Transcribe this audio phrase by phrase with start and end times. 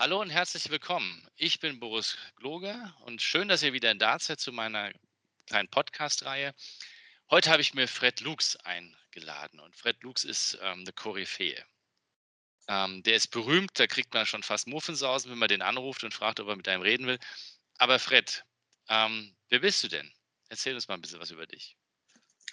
[0.00, 1.26] Hallo und herzlich willkommen.
[1.34, 4.92] Ich bin Boris Gloger und schön, dass ihr wieder da seid zu meiner
[5.46, 6.54] kleinen Podcast-Reihe.
[7.32, 11.64] Heute habe ich mir Fred Lux eingeladen und Fred Lux ist ähm, eine Koryphäe.
[12.68, 16.14] Ähm, der ist berühmt, da kriegt man schon fast Muffensausen, wenn man den anruft und
[16.14, 17.18] fragt, ob er mit einem reden will.
[17.78, 18.44] Aber Fred,
[18.88, 20.08] ähm, wer bist du denn?
[20.48, 21.76] Erzähl uns mal ein bisschen was über dich.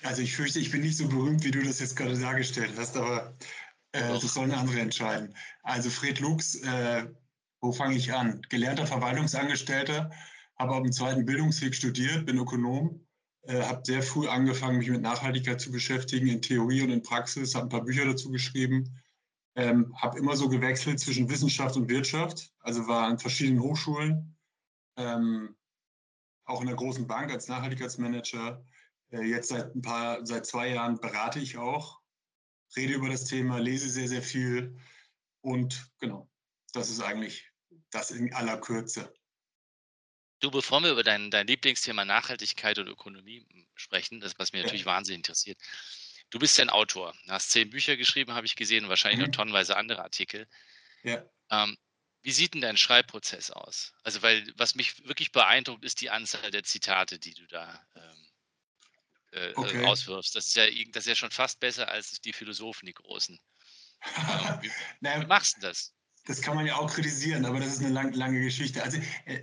[0.02, 2.98] Also ich fürchte, ich bin nicht so berühmt, wie du das jetzt gerade dargestellt hast,
[2.98, 3.38] aber
[3.92, 5.38] äh, das sollen andere entscheiden.
[5.62, 7.06] Also Fred Lux äh,
[7.66, 8.42] wo fange ich an?
[8.50, 10.12] Gelernter Verwaltungsangestellter,
[10.58, 13.04] habe auf dem zweiten Bildungsweg studiert, bin Ökonom,
[13.42, 17.56] äh, habe sehr früh angefangen, mich mit Nachhaltigkeit zu beschäftigen, in Theorie und in Praxis,
[17.56, 19.02] habe ein paar Bücher dazu geschrieben,
[19.56, 24.38] ähm, habe immer so gewechselt zwischen Wissenschaft und Wirtschaft, also war an verschiedenen Hochschulen,
[24.98, 25.56] ähm,
[26.46, 28.64] auch in der großen Bank als Nachhaltigkeitsmanager.
[29.10, 32.00] Äh, jetzt seit ein paar, seit zwei Jahren berate ich auch,
[32.76, 34.78] rede über das Thema, lese sehr, sehr viel
[35.42, 36.30] und genau,
[36.74, 37.55] das ist eigentlich
[37.92, 39.14] das in aller Kürze.
[40.40, 43.46] Du, bevor wir über dein, dein Lieblingsthema Nachhaltigkeit und Ökonomie
[43.76, 44.92] sprechen, das was mich natürlich ja.
[44.92, 45.60] wahnsinnig interessiert.
[46.30, 49.26] Du bist ja ein Autor, hast zehn Bücher geschrieben, habe ich gesehen, wahrscheinlich mhm.
[49.28, 50.48] noch tonnenweise andere Artikel.
[51.04, 51.24] Ja.
[51.52, 51.78] Ähm,
[52.24, 53.94] wie sieht denn dein Schreibprozess aus?
[54.04, 58.28] Also, weil was mich wirklich beeindruckt, ist die Anzahl der Zitate, die du da ähm,
[59.32, 59.86] äh, okay.
[59.86, 60.36] auswirfst.
[60.36, 63.40] Das ist, ja, das ist ja schon fast besser als die Philosophen, die großen.
[64.06, 64.70] Ähm, wie,
[65.02, 65.95] wie machst du das?
[66.26, 68.84] Das kann man ja auch kritisieren, aber das ist eine lang, lange Geschichte.
[68.84, 69.42] Also äh,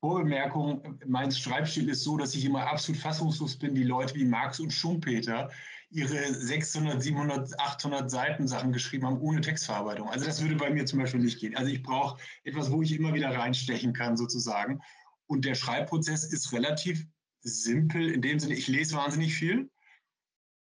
[0.00, 4.58] Vorbemerkung, mein Schreibstil ist so, dass ich immer absolut fassungslos bin, wie Leute wie Marx
[4.58, 5.50] und Schumpeter
[5.90, 10.08] ihre 600, 700, 800 Seiten Sachen geschrieben haben ohne Textverarbeitung.
[10.08, 11.56] Also das würde bei mir zum Beispiel nicht gehen.
[11.56, 14.80] Also ich brauche etwas, wo ich immer wieder reinstechen kann sozusagen.
[15.26, 17.04] Und der Schreibprozess ist relativ
[17.42, 19.68] simpel in dem Sinne, ich lese wahnsinnig viel.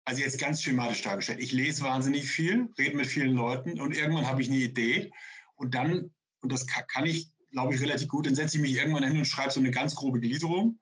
[0.06, 1.40] Also jetzt ganz schematisch dargestellt.
[1.40, 5.12] Ich lese wahnsinnig viel, rede mit vielen Leuten und irgendwann habe ich eine Idee
[5.60, 6.10] und dann,
[6.40, 9.26] und das kann ich, glaube ich, relativ gut, dann setze ich mich irgendwann hin und
[9.26, 10.78] schreibe so eine ganz grobe Gliederung.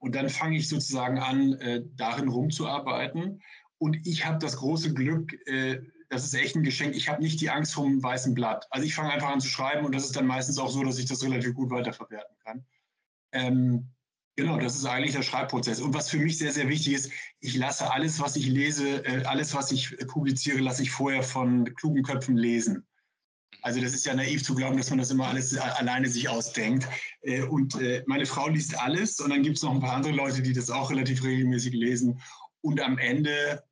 [0.00, 3.40] Und dann fange ich sozusagen an, äh, darin rumzuarbeiten.
[3.78, 6.96] Und ich habe das große Glück, äh, das ist echt ein Geschenk.
[6.96, 8.66] Ich habe nicht die Angst vom weißen Blatt.
[8.70, 10.98] Also ich fange einfach an zu schreiben und das ist dann meistens auch so, dass
[10.98, 12.64] ich das relativ gut weiterverwerten kann.
[13.30, 13.90] Ähm,
[14.34, 15.80] genau, das ist eigentlich der Schreibprozess.
[15.80, 19.24] Und was für mich sehr, sehr wichtig ist, ich lasse alles, was ich lese, äh,
[19.24, 22.86] alles, was ich publiziere, lasse ich vorher von klugen Köpfen lesen.
[23.62, 26.86] Also das ist ja naiv zu glauben, dass man das immer alles alleine sich ausdenkt.
[27.22, 30.12] Äh, und äh, meine Frau liest alles und dann gibt es noch ein paar andere
[30.12, 32.20] Leute, die das auch relativ regelmäßig lesen.
[32.60, 33.62] Und am Ende,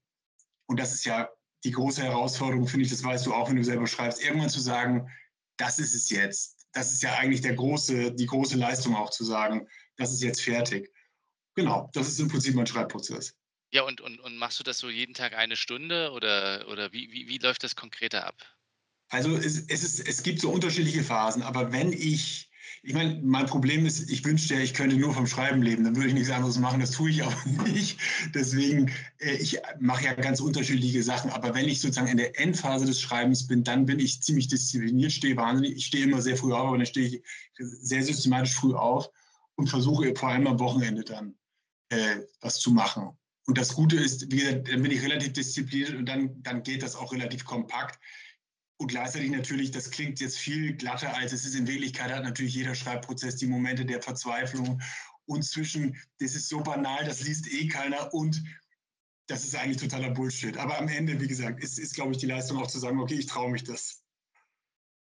[0.67, 1.29] und das ist ja
[1.65, 4.61] die große Herausforderung, finde ich, das weißt du auch, wenn du selber schreibst, irgendwann zu
[4.61, 5.11] sagen,
[5.57, 6.67] das ist es jetzt.
[6.73, 10.43] Das ist ja eigentlich der große, die große Leistung auch zu sagen, das ist jetzt
[10.43, 10.93] fertig.
[11.55, 13.35] Genau, das ist im Prinzip mein Schreibprozess.
[13.71, 17.11] Ja, und, und, und machst du das so jeden Tag eine Stunde oder, oder wie,
[17.11, 18.37] wie, wie läuft das konkreter ab?
[19.09, 22.51] Also es, es, ist, es gibt so unterschiedliche Phasen, aber wenn ich,
[22.83, 26.09] ich meine, mein Problem ist, ich wünschte, ich könnte nur vom Schreiben leben, dann würde
[26.09, 27.99] ich nichts anderes machen, das tue ich aber nicht.
[28.35, 32.87] Deswegen, äh, ich mache ja ganz unterschiedliche Sachen, aber wenn ich sozusagen in der Endphase
[32.87, 36.53] des Schreibens bin, dann bin ich ziemlich diszipliniert, stehe wahnsinnig, ich stehe immer sehr früh
[36.53, 37.23] auf, aber dann stehe ich
[37.57, 39.11] sehr systematisch früh auf
[39.57, 41.35] und versuche vor allem am Wochenende dann
[41.91, 43.17] äh, was zu machen.
[43.47, 46.83] Und das Gute ist, wie gesagt, dann bin ich relativ diszipliniert und dann, dann geht
[46.83, 47.99] das auch relativ kompakt.
[48.77, 51.55] Und gleichzeitig natürlich, das klingt jetzt viel glatter, als es ist.
[51.55, 54.83] In Wirklichkeit hat natürlich jeder Schreibprozess die Momente der Verzweiflung
[55.27, 58.43] und zwischen, das ist so banal, das liest eh keiner und
[59.27, 60.57] das ist eigentlich totaler Bullshit.
[60.59, 63.15] Aber am Ende, wie gesagt, ist, ist glaube ich, die Leistung auch zu sagen, okay,
[63.15, 64.03] ich traue mich das.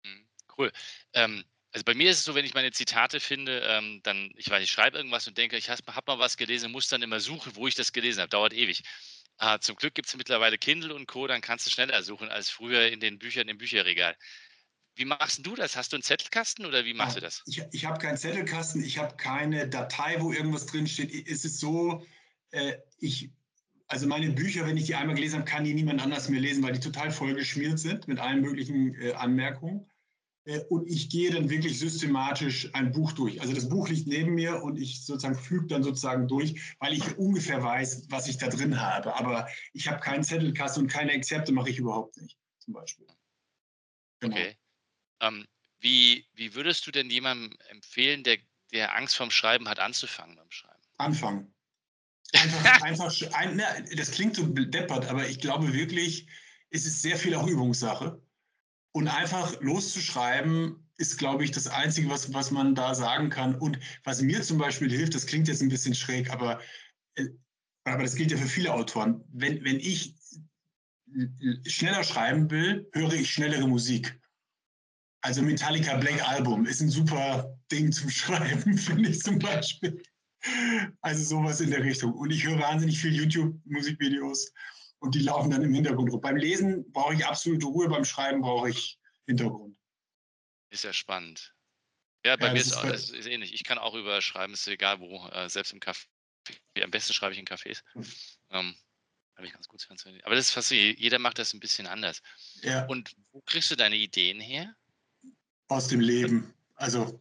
[0.04, 0.70] Hm, cool.
[1.14, 4.49] Ähm, also bei mir ist es so, wenn ich meine Zitate finde, ähm, dann, ich
[4.49, 7.19] weiß, ich schreibe irgendwas und denke, ich habe hab mal was gelesen, muss dann immer
[7.19, 8.28] suchen, wo ich das gelesen habe.
[8.28, 8.84] Dauert ewig.
[9.36, 12.50] Ah, zum Glück gibt es mittlerweile Kindle und Co., dann kannst du schneller suchen als
[12.50, 14.16] früher in den Büchern im Bücherregal.
[14.96, 15.76] Wie machst du das?
[15.76, 17.42] Hast du einen Zettelkasten oder wie machst ja, du das?
[17.46, 21.28] Ich, ich habe keinen Zettelkasten, ich habe keine Datei, wo irgendwas drinsteht.
[21.28, 22.06] Es ist so,
[22.52, 23.31] äh, ich,
[23.88, 26.62] also meine Bücher, wenn ich die einmal gelesen habe, kann die niemand anders mehr lesen,
[26.62, 29.90] weil die total vollgeschmiert sind mit allen möglichen äh, Anmerkungen.
[30.44, 33.41] Äh, und ich gehe dann wirklich systematisch ein Buch durch.
[33.41, 37.17] Also das Buch liegt neben mir und ich sozusagen füge dann sozusagen durch, weil ich
[37.17, 39.14] ungefähr weiß, was ich da drin habe.
[39.17, 43.06] Aber ich habe keinen Zettelkasten und keine Exzepte mache ich überhaupt nicht, zum Beispiel.
[44.20, 44.37] Genau.
[44.37, 44.56] Okay.
[45.20, 45.46] Ähm,
[45.79, 48.38] Wie, wie würdest du denn jemandem empfehlen, der,
[48.73, 50.82] der Angst vorm Schreiben hat, anzufangen beim Schreiben?
[50.99, 51.55] Anfangen.
[52.32, 56.26] Einfach, einfach ein, na, das klingt so deppert, aber ich glaube wirklich,
[56.70, 58.20] es ist sehr viel auch Übungssache.
[58.96, 63.56] Und einfach loszuschreiben, ist, glaube ich, das Einzige, was, was man da sagen kann.
[63.56, 66.61] Und was mir zum Beispiel hilft, das klingt jetzt ein bisschen schräg, aber,
[67.17, 67.26] äh,
[67.85, 69.25] aber das gilt ja für viele Autoren.
[69.32, 70.14] Wenn, wenn ich
[71.67, 74.19] schneller schreiben will, höre ich schnellere Musik.
[75.23, 80.02] Also Metallica Black Album ist ein super Ding zum Schreiben, finde ich zum Beispiel.
[81.00, 82.12] Also sowas in der Richtung.
[82.12, 84.52] Und ich höre wahnsinnig viel YouTube-Musikvideos
[85.04, 86.20] und die laufen dann im Hintergrund rum.
[86.20, 89.76] Beim Lesen brauche ich absolute Ruhe, beim Schreiben brauche ich Hintergrund.
[90.70, 91.54] Ist ja spannend.
[92.24, 93.52] Ja, bei ja, mir ist, auch, ist, ist ähnlich.
[93.52, 96.06] Ich kann auch über Schreiben, ist egal wo, äh, selbst im Café.
[96.82, 97.82] Am besten schreibe ich in Cafés.
[97.92, 98.06] Hm.
[98.50, 98.74] Ähm,
[99.36, 100.24] habe ich ganz gut funktioniert.
[100.24, 100.98] Aber das ist faszinierend.
[100.98, 102.22] Jeder macht das ein bisschen anders.
[102.62, 102.86] Ja.
[102.86, 104.74] Und wo kriegst du deine Ideen her?
[105.68, 106.54] Aus dem Leben.
[106.76, 107.20] Also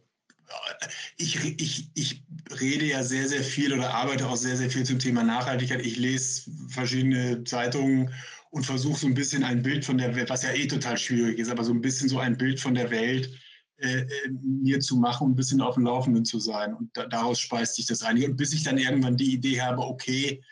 [1.16, 2.22] ich, ich, ich
[2.60, 5.84] rede ja sehr, sehr viel oder arbeite auch sehr, sehr viel zum Thema Nachhaltigkeit.
[5.84, 8.10] Ich lese verschiedene Zeitungen
[8.50, 11.38] und versuche so ein bisschen ein Bild von der Welt, was ja eh total schwierig
[11.38, 13.30] ist, aber so ein bisschen so ein Bild von der Welt
[13.78, 14.06] äh, äh
[14.42, 16.74] mir zu machen ein bisschen auf dem Laufenden zu sein.
[16.74, 18.22] Und da, daraus speist sich das ein.
[18.22, 20.42] Und bis ich dann irgendwann die Idee habe, okay,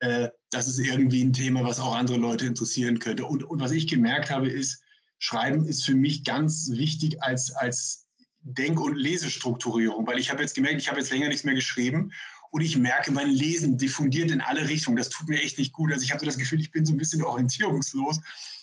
[0.00, 3.24] äh, das ist irgendwie ein Thema, was auch andere Leute interessieren könnte.
[3.24, 4.82] Und, und was ich gemerkt habe, ist,
[5.18, 8.03] Schreiben ist für mich ganz wichtig als, als
[8.44, 12.12] Denk- und Lesestrukturierung, weil ich habe jetzt gemerkt, ich habe jetzt länger nichts mehr geschrieben
[12.50, 14.96] und ich merke, mein Lesen diffundiert in alle Richtungen.
[14.96, 15.90] Das tut mir echt nicht gut.
[15.92, 18.18] Also ich habe so das Gefühl, ich bin so ein bisschen orientierungslos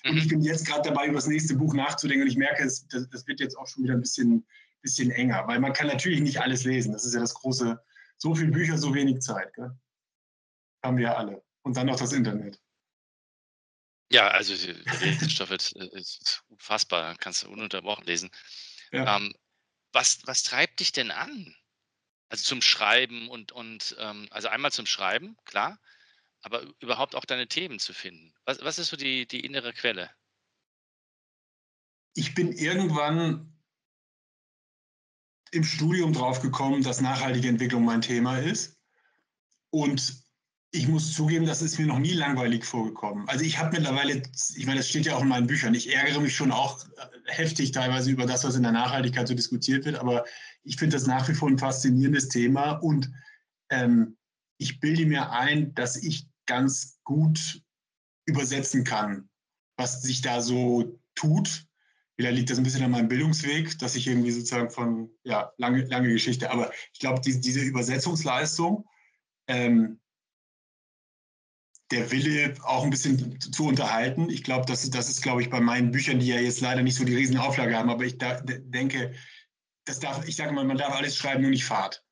[0.06, 0.30] und ich mhm.
[0.30, 3.40] bin jetzt gerade dabei, über das nächste Buch nachzudenken und ich merke, das, das, wird
[3.40, 4.46] jetzt auch schon wieder ein bisschen,
[4.82, 6.94] bisschen enger, weil man kann natürlich nicht alles lesen.
[6.94, 7.84] Das ist ja das große,
[8.18, 9.54] so viele Bücher, so wenig Zeit.
[9.56, 9.72] Gell?
[10.84, 11.44] Haben wir ja alle.
[11.64, 12.62] Und dann noch das Internet.
[14.12, 18.30] Ja, also der Lesestoff ist, ist unfassbar, kannst du ununterbrochen lesen.
[18.92, 19.18] Ja.
[19.18, 19.34] Ähm,
[19.94, 21.56] was, was treibt dich denn an?
[22.30, 25.80] Also zum Schreiben und, und ähm, also einmal zum Schreiben, klar,
[26.42, 28.34] aber überhaupt auch deine Themen zu finden.
[28.46, 30.10] Was, was ist so die, die innere Quelle?
[32.14, 33.58] Ich bin irgendwann
[35.52, 38.80] im Studium drauf gekommen, dass nachhaltige Entwicklung mein Thema ist.
[39.70, 40.24] Und
[40.74, 43.28] ich muss zugeben, das ist mir noch nie langweilig vorgekommen.
[43.28, 44.22] Also ich habe mittlerweile,
[44.56, 46.88] ich meine, das steht ja auch in meinen Büchern, ich ärgere mich schon auch äh,
[47.26, 50.24] heftig teilweise über das, was in der Nachhaltigkeit so diskutiert wird, aber
[50.64, 53.12] ich finde das nach wie vor ein faszinierendes Thema und
[53.70, 54.18] ähm,
[54.58, 57.62] ich bilde mir ein, dass ich ganz gut
[58.26, 59.30] übersetzen kann,
[59.76, 61.66] was sich da so tut.
[62.16, 65.84] Vielleicht liegt das ein bisschen an meinem Bildungsweg, dass ich irgendwie sozusagen von, ja, lange,
[65.86, 68.86] lange Geschichte, aber ich glaube, die, diese Übersetzungsleistung,
[69.48, 70.00] ähm,
[71.92, 74.30] der Wille, auch ein bisschen zu unterhalten.
[74.30, 76.96] Ich glaube, das, das ist, glaube ich, bei meinen Büchern, die ja jetzt leider nicht
[76.96, 79.14] so die Riesenauflage haben, aber ich da, denke,
[79.86, 82.04] das darf, ich sage mal, man darf alles schreiben, nur nicht Fahrt.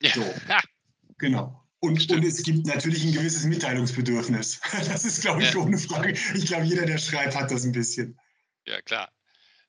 [0.00, 0.12] Ja.
[0.14, 0.34] So.
[1.18, 1.62] genau.
[1.80, 4.60] Und, und, es gibt natürlich ein gewisses Mitteilungsbedürfnis.
[4.86, 5.60] Das ist, glaube ich, ja.
[5.60, 6.12] ohne Frage.
[6.34, 8.18] Ich glaube, jeder, der schreibt, hat das ein bisschen.
[8.66, 9.10] Ja, klar.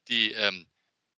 [0.07, 0.67] Die, ähm,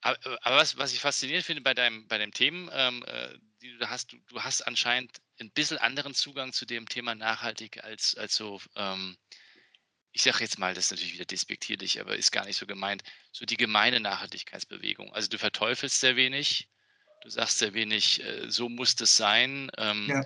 [0.02, 3.30] aber was, was ich faszinierend finde bei deinem, bei dem Themen, ähm, äh,
[3.62, 7.84] die du hast, du, du, hast anscheinend ein bisschen anderen Zugang zu dem Thema nachhaltig
[7.84, 9.18] als, als so, ähm,
[10.12, 13.04] ich sage jetzt mal, das ist natürlich wieder despektierlich, aber ist gar nicht so gemeint,
[13.32, 15.14] so die gemeine Nachhaltigkeitsbewegung.
[15.14, 16.70] Also du verteufelst sehr wenig,
[17.22, 20.24] du sagst sehr wenig, äh, so muss das sein ähm, ja.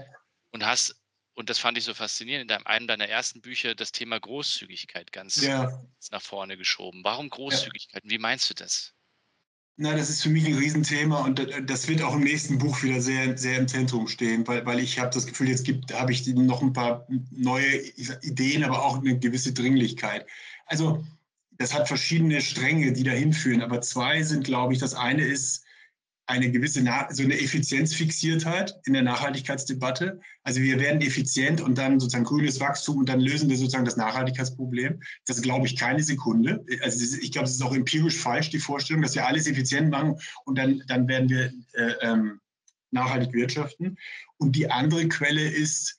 [0.51, 0.95] und hast,
[1.35, 5.11] und das fand ich so faszinierend, in deinem, einem deiner ersten Bücher das Thema Großzügigkeit
[5.11, 5.85] ganz ja.
[6.11, 7.03] nach vorne geschoben.
[7.03, 8.03] Warum Großzügigkeit?
[8.03, 8.09] Ja.
[8.09, 8.96] Wie meinst du das?
[9.79, 12.99] Na, das ist für mich ein Riesenthema und das wird auch im nächsten Buch wieder
[12.99, 16.25] sehr, sehr im Zentrum stehen, weil, weil ich habe das Gefühl, jetzt gibt, habe ich
[16.25, 17.83] noch ein paar neue
[18.23, 20.25] Ideen, aber auch eine gewisse Dringlichkeit.
[20.65, 21.05] Also
[21.59, 25.63] das hat verschiedene Stränge, die dahin führen, aber zwei sind, glaube ich, das eine ist,
[26.27, 30.19] eine gewisse so eine Effizienzfixiertheit in der Nachhaltigkeitsdebatte.
[30.43, 33.95] Also wir werden effizient und dann sozusagen grünes Wachstum und dann lösen wir sozusagen das
[33.95, 35.01] Nachhaltigkeitsproblem.
[35.25, 36.65] Das glaube ich keine Sekunde.
[36.81, 40.19] Also ich glaube, es ist auch empirisch falsch, die Vorstellung, dass wir alles effizient machen
[40.43, 42.41] und dann, dann werden wir äh, ähm,
[42.91, 43.97] nachhaltig wirtschaften.
[44.37, 45.97] Und die andere Quelle ist,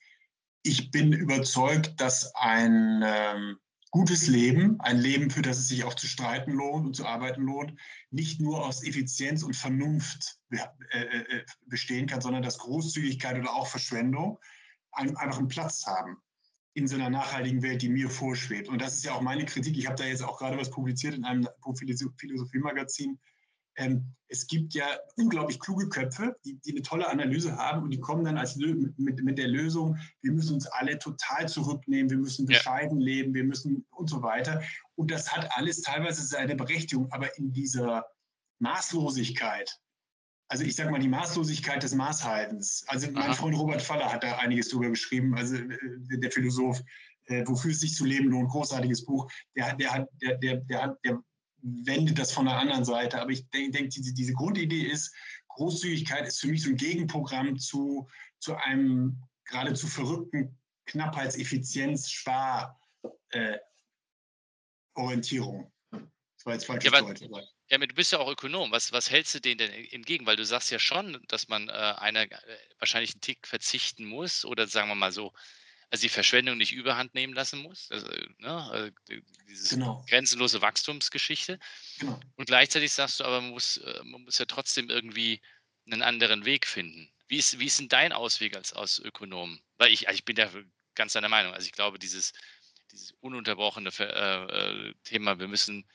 [0.62, 3.56] ich bin überzeugt, dass ein ähm,
[3.90, 7.42] gutes Leben, ein Leben, für das es sich auch zu streiten lohnt und zu arbeiten
[7.42, 7.74] lohnt,
[8.10, 10.58] nicht nur aus Effizienz und Vernunft äh,
[10.98, 14.38] äh, bestehen kann, sondern dass Großzügigkeit oder auch Verschwendung
[14.92, 16.16] einfach einen Platz haben
[16.74, 18.68] in so einer nachhaltigen Welt, die mir vorschwebt.
[18.68, 19.76] Und das ist ja auch meine Kritik.
[19.76, 23.18] Ich habe da jetzt auch gerade was publiziert in einem Philosophie-Magazin,
[23.78, 28.00] ähm, es gibt ja unglaublich kluge Köpfe, die, die, eine tolle Analyse haben und die
[28.00, 32.44] kommen dann als mit, mit, der Lösung, wir müssen uns alle total zurücknehmen, wir müssen
[32.44, 33.06] bescheiden ja.
[33.06, 34.62] leben, wir müssen und so weiter.
[34.96, 38.04] Und das hat alles teilweise seine Berechtigung, aber in dieser
[38.58, 39.78] Maßlosigkeit.
[40.50, 42.84] Also ich sage mal die Maßlosigkeit des Maßhaltens.
[42.88, 43.34] Also mein Aha.
[43.34, 46.82] Freund Robert Faller hat da einiges drüber geschrieben, also äh, der Philosoph,
[47.26, 49.30] äh, wofür es sich zu leben lohnt, großartiges Buch.
[49.56, 51.22] Der, der, hat, der, der, der, hat, der
[51.62, 53.20] wendet das von der anderen Seite.
[53.20, 55.14] Aber ich denke, denk, diese, diese Grundidee ist,
[55.48, 62.78] Großzügigkeit ist für mich so ein Gegenprogramm zu, zu einem geradezu verrückten Knappheitseffizienz, Spar,
[63.30, 63.58] äh.
[64.94, 67.22] Das war jetzt falsch ja, Deutsch.
[67.68, 68.72] Ja, du bist ja auch Ökonom.
[68.72, 70.26] Was, was hältst du denen denn entgegen?
[70.26, 72.38] Weil du sagst ja schon, dass man äh, einer äh,
[72.80, 75.32] wahrscheinlich einen Tick verzichten muss oder sagen wir mal so,
[75.90, 77.90] also die Verschwendung nicht überhand nehmen lassen muss.
[77.90, 80.04] Also, ne, äh, diese genau.
[80.08, 81.58] grenzenlose Wachstumsgeschichte.
[81.98, 82.20] Genau.
[82.36, 85.40] Und gleichzeitig sagst du aber, man muss, äh, man muss ja trotzdem irgendwie
[85.86, 87.10] einen anderen Weg finden.
[87.28, 89.60] Wie ist, wie ist denn dein Ausweg als, als Ökonom?
[89.78, 90.50] Weil ich, also ich bin ja
[90.94, 91.54] ganz deiner Meinung.
[91.54, 92.32] Also ich glaube, dieses,
[92.92, 95.88] dieses ununterbrochene äh, Thema, wir müssen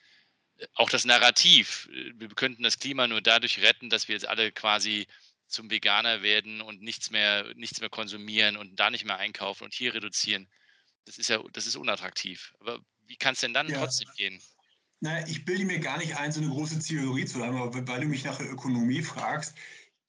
[0.76, 5.08] auch das Narrativ, wir könnten das Klima nur dadurch retten, dass wir jetzt alle quasi
[5.48, 9.74] zum Veganer werden und nichts mehr, nichts mehr konsumieren und da nicht mehr einkaufen und
[9.74, 10.48] hier reduzieren.
[11.06, 12.54] Das ist ja, das ist unattraktiv.
[12.60, 13.80] Aber wie kann es denn dann ja.
[13.80, 14.42] trotzdem gehen?
[15.02, 18.02] Naja, ich bilde mir gar nicht ein, so eine große Theorie zu haben, aber weil
[18.02, 19.54] du mich nach der Ökonomie fragst,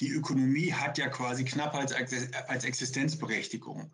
[0.00, 3.92] die Ökonomie hat ja quasi Knappheit als Existenzberechtigung.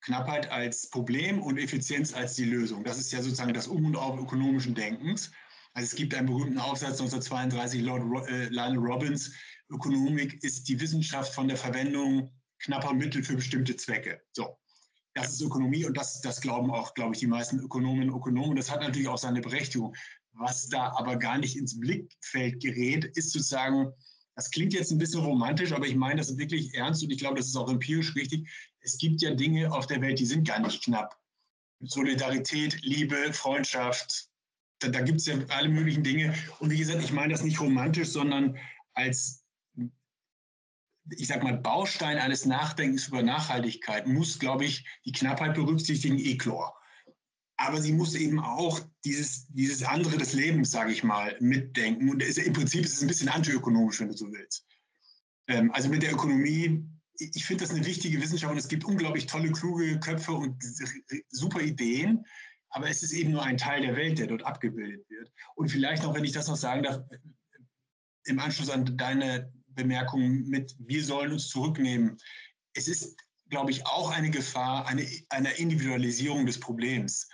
[0.00, 2.84] Knappheit als Problem und Effizienz als die Lösung.
[2.84, 5.32] Das ist ja sozusagen das Um und Auf ökonomischen Denkens.
[5.74, 9.32] Also es gibt einen berühmten Aufsatz 1932, Lord äh, Lionel Robbins,
[9.68, 12.30] Ökonomik ist die Wissenschaft von der Verwendung
[12.60, 14.20] knapper Mittel für bestimmte Zwecke.
[14.32, 14.58] So,
[15.14, 18.56] das ist Ökonomie und das, das glauben auch, glaube ich, die meisten Ökonomen und Ökonomen.
[18.56, 19.94] Das hat natürlich auch seine Berechtigung.
[20.32, 23.92] Was da aber gar nicht ins Blickfeld gerät, ist sozusagen,
[24.34, 27.36] das klingt jetzt ein bisschen romantisch, aber ich meine das wirklich ernst und ich glaube,
[27.36, 28.48] das ist auch empirisch richtig
[28.86, 31.18] es gibt ja Dinge auf der Welt, die sind gar nicht knapp.
[31.80, 34.28] Solidarität, Liebe, Freundschaft,
[34.78, 36.34] da, da gibt es ja alle möglichen Dinge.
[36.60, 38.56] Und wie gesagt, ich meine das nicht romantisch, sondern
[38.94, 39.44] als,
[41.10, 46.76] ich sag mal, Baustein eines Nachdenkens über Nachhaltigkeit muss, glaube ich, die Knappheit berücksichtigen, Eklor.
[47.58, 52.10] Aber sie muss eben auch dieses, dieses andere des Lebens, sage ich mal, mitdenken.
[52.10, 54.66] Und es, im Prinzip ist es ein bisschen antiökonomisch, wenn du so willst.
[55.48, 56.86] Ähm, also mit der Ökonomie
[57.18, 60.62] ich finde das eine wichtige Wissenschaft und es gibt unglaublich tolle, kluge Köpfe und
[61.28, 62.26] super Ideen.
[62.70, 65.32] Aber es ist eben nur ein Teil der Welt, der dort abgebildet wird.
[65.54, 67.02] Und vielleicht noch, wenn ich das noch sagen darf,
[68.24, 72.16] im Anschluss an deine Bemerkung mit, wir sollen uns zurücknehmen.
[72.74, 73.16] Es ist,
[73.48, 77.28] glaube ich, auch eine Gefahr eine, einer Individualisierung des Problems.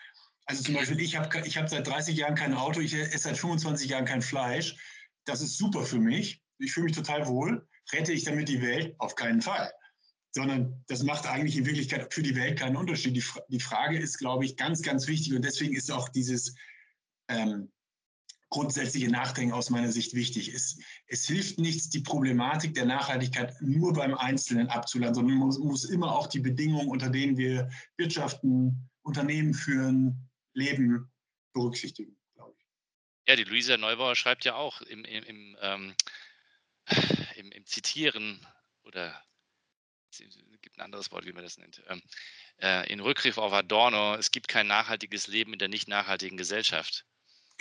[0.44, 3.38] Also zum Beispiel, ich habe ich hab seit 30 Jahren kein Auto, ich esse seit
[3.38, 4.76] 25 Jahren kein Fleisch.
[5.24, 6.42] Das ist super für mich.
[6.58, 8.94] Ich fühle mich total wohl rette ich damit die Welt?
[8.98, 9.72] Auf keinen Fall.
[10.32, 13.16] Sondern das macht eigentlich in Wirklichkeit für die Welt keinen Unterschied.
[13.16, 16.54] Die, die Frage ist, glaube ich, ganz, ganz wichtig und deswegen ist auch dieses
[17.28, 17.70] ähm,
[18.52, 20.52] grundsätzliche Nachdenken aus meiner Sicht wichtig.
[20.54, 25.58] Es, es, hilft nichts, die Problematik der Nachhaltigkeit nur beim Einzelnen abzuladen, sondern man muss,
[25.58, 31.10] muss immer auch die Bedingungen, unter denen wir wirtschaften, Unternehmen führen, leben,
[31.54, 32.66] berücksichtigen, glaube ich.
[33.26, 35.94] Ja, die Luisa Neubauer schreibt ja auch im, im, im ähm,
[37.36, 38.46] im, im Zitieren
[38.84, 39.22] oder
[40.10, 40.18] es
[40.60, 42.02] gibt ein anderes Wort, wie man das nennt, ähm,
[42.60, 47.06] äh, in Rückgriff auf Adorno, es gibt kein nachhaltiges Leben in der nicht nachhaltigen Gesellschaft.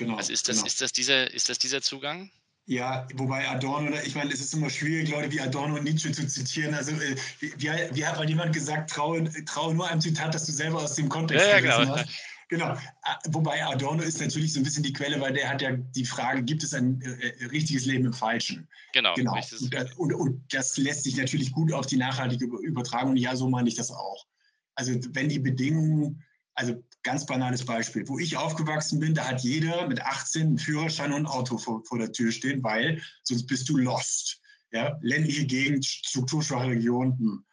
[0.01, 0.15] Genau.
[0.15, 0.65] Also ist das, genau.
[0.65, 2.31] ist das, dieser, ist das dieser Zugang?
[2.65, 6.27] Ja, wobei Adorno, ich meine, es ist immer schwierig, Leute wie Adorno und Nietzsche zu
[6.27, 6.73] zitieren.
[6.73, 10.51] Also, äh, wie, wie, hat mal jemand gesagt, traue, traue nur einem Zitat, das du
[10.51, 11.95] selber aus dem Kontext ja, ja, genau.
[11.95, 12.09] hast.
[12.49, 12.75] Genau.
[13.03, 16.05] Ah, wobei Adorno ist natürlich so ein bisschen die Quelle, weil der hat ja die
[16.05, 18.67] Frage, gibt es ein äh, äh richtiges Leben im Falschen?
[18.93, 19.13] Genau.
[19.13, 19.35] genau.
[19.35, 23.11] Und, das, und, und, das lässt sich natürlich gut auf die nachhaltige Übertragung.
[23.11, 24.25] Und ja, so meine ich das auch.
[24.73, 26.23] Also wenn die Bedingungen,
[26.55, 31.11] also ganz banales Beispiel, wo ich aufgewachsen bin, da hat jeder mit 18 einen Führerschein
[31.11, 34.41] und ein Auto vor, vor der Tür stehen, weil sonst bist du lost.
[34.71, 34.97] Ja?
[35.01, 37.17] Ländliche Gegend, strukturschwache Region.
[37.17, 37.45] Hm.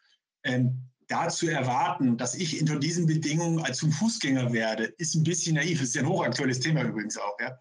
[0.45, 5.25] Ähm, da zu erwarten, dass ich unter diesen Bedingungen als zum Fußgänger werde, ist ein
[5.25, 5.79] bisschen naiv.
[5.79, 7.37] Das ist ja ein hochaktuelles Thema übrigens auch.
[7.41, 7.59] Ja?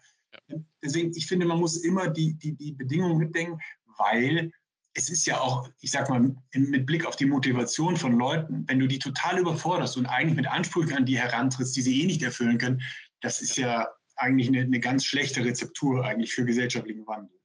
[0.82, 3.58] Deswegen, ich finde, man muss immer die, die, die Bedingungen mitdenken,
[3.96, 4.52] weil
[4.94, 8.78] es ist ja auch, ich sag mal, mit Blick auf die Motivation von Leuten, wenn
[8.78, 12.22] du die total überforderst und eigentlich mit Ansprüchen an die herantrittst, die sie eh nicht
[12.22, 12.82] erfüllen können,
[13.20, 17.36] das ist ja eigentlich eine, eine ganz schlechte Rezeptur eigentlich für gesellschaftlichen Wandel.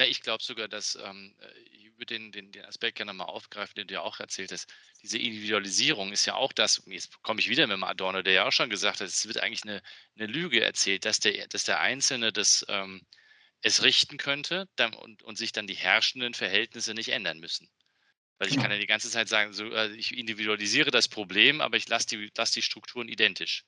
[0.00, 1.34] Ja, ich glaube sogar, dass ähm,
[1.98, 4.72] würde den, den, den Aspekt gerne mal aufgreifen, den du ja auch erzählt hast.
[5.02, 8.46] Diese Individualisierung ist ja auch das, jetzt komme ich wieder mit dem Adorno, der ja
[8.46, 9.82] auch schon gesagt hat, es wird eigentlich eine,
[10.16, 13.02] eine Lüge erzählt, dass der, dass der Einzelne das, ähm,
[13.62, 17.68] es richten könnte dann, und, und sich dann die herrschenden Verhältnisse nicht ändern müssen.
[18.38, 18.64] Weil ich genau.
[18.64, 22.06] kann ja die ganze Zeit sagen, so, äh, ich individualisiere das Problem, aber ich lasse
[22.08, 23.64] die, lass die Strukturen identisch.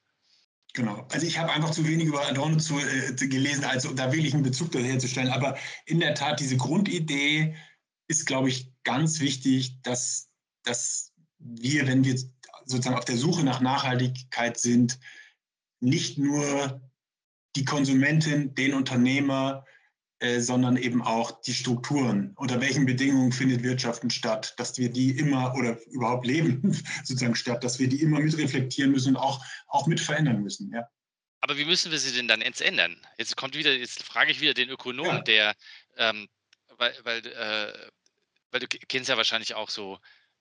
[0.74, 1.06] Genau.
[1.10, 4.34] Also ich habe einfach zu wenig über Adorno zu, äh, gelesen, also da will ich
[4.34, 5.30] einen Bezug herzustellen.
[5.30, 7.56] Aber in der Tat, diese Grundidee
[8.08, 10.28] ist, glaube ich, ganz wichtig, dass,
[10.64, 12.18] dass wir, wenn wir
[12.66, 14.98] sozusagen auf der Suche nach Nachhaltigkeit sind,
[15.80, 16.82] nicht nur
[17.56, 19.64] die Konsumentin, den Unternehmer,
[20.20, 22.32] äh, sondern eben auch die Strukturen.
[22.36, 26.72] Unter welchen Bedingungen findet Wirtschaften statt, dass wir die immer oder überhaupt leben
[27.04, 30.72] sozusagen statt, dass wir die immer mitreflektieren müssen und auch, auch mit verändern müssen.
[30.72, 30.88] Ja.
[31.40, 32.96] Aber wie müssen wir sie denn dann jetzt ändern?
[33.16, 35.22] Jetzt kommt wieder, jetzt frage ich wieder den Ökonomen, ja.
[35.22, 35.56] der,
[35.96, 36.28] ähm,
[36.76, 37.90] weil, weil, äh,
[38.50, 39.98] weil du kennst ja wahrscheinlich auch so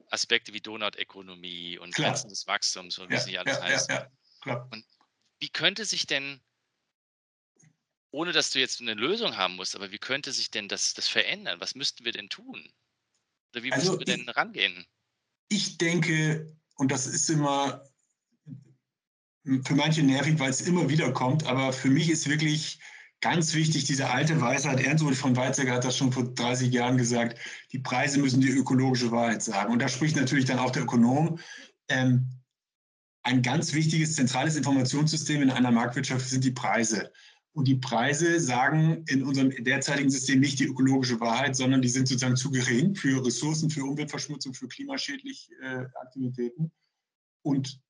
[0.09, 3.91] Aspekte wie Donutökonomie und Grenzen des Wachstums und wie ja, es nicht alles heißt.
[4.71, 4.85] Und
[5.39, 6.41] wie könnte sich denn
[8.11, 11.07] ohne dass du jetzt eine Lösung haben musst, aber wie könnte sich denn das, das
[11.07, 11.59] verändern?
[11.59, 12.69] Was müssten wir denn tun?
[13.53, 14.85] Oder wie also müssten wir ich, denn rangehen?
[15.49, 17.83] Ich denke, und das ist immer
[19.63, 22.79] für manche nervig, weil es immer wieder kommt, aber für mich ist wirklich
[23.21, 24.79] ganz wichtig diese alte Weisheit.
[24.79, 27.39] Ernst von Weizsäcker hat das schon vor 30 Jahren gesagt,
[27.71, 29.73] die Preise müssen die ökologische Wahrheit sagen.
[29.73, 31.39] Und da spricht natürlich dann auch der Ökonom.
[31.89, 32.29] Ähm,
[33.23, 37.11] ein ganz wichtiges zentrales Informationssystem in einer Marktwirtschaft sind die Preise.
[37.57, 42.07] Und die Preise sagen in unserem derzeitigen System nicht die ökologische Wahrheit, sondern die sind
[42.07, 46.71] sozusagen zu gering für Ressourcen, für Umweltverschmutzung, für klimaschädliche äh, Aktivitäten.
[47.41, 47.81] Und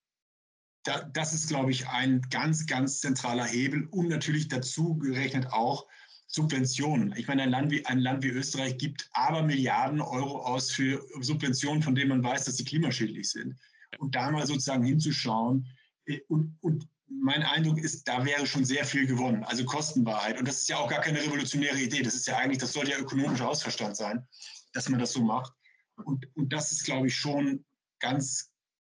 [0.84, 5.86] da, das ist, glaube ich, ein ganz, ganz zentraler Hebel und natürlich dazu gerechnet auch
[6.28, 7.12] Subventionen.
[7.18, 11.06] Ich meine, ein Land wie, ein Land wie Österreich gibt aber Milliarden Euro aus für
[11.20, 13.54] Subventionen, von denen man weiß, dass sie klimaschädlich sind.
[13.98, 15.68] Und da mal sozusagen hinzuschauen
[16.06, 19.44] äh, und, und mein Eindruck ist, da wäre schon sehr viel gewonnen.
[19.44, 20.38] Also Kostenwahrheit.
[20.38, 22.02] Und das ist ja auch gar keine revolutionäre Idee.
[22.02, 24.26] Das ist ja eigentlich, das soll ja ökonomischer Ausverstand sein,
[24.72, 25.52] dass man das so macht.
[25.96, 27.64] Und, und das ist, glaube ich, schon
[27.98, 28.50] ganz,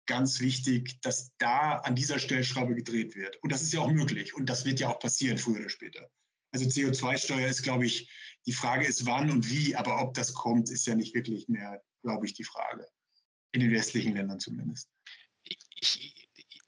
[0.06, 3.38] ganz wichtig, dass da an dieser Stellschraube gedreht wird.
[3.44, 4.34] Und das ist ja auch möglich.
[4.36, 6.10] Und das wird ja auch passieren, früher oder später.
[6.52, 8.12] Also CO2-Steuer ist, glaube ich,
[8.46, 11.82] die Frage ist wann und wie, aber ob das kommt, ist ja nicht wirklich mehr,
[12.04, 12.88] glaube ich, die Frage.
[13.54, 14.90] In den westlichen Ländern zumindest.
[15.44, 16.11] Ich,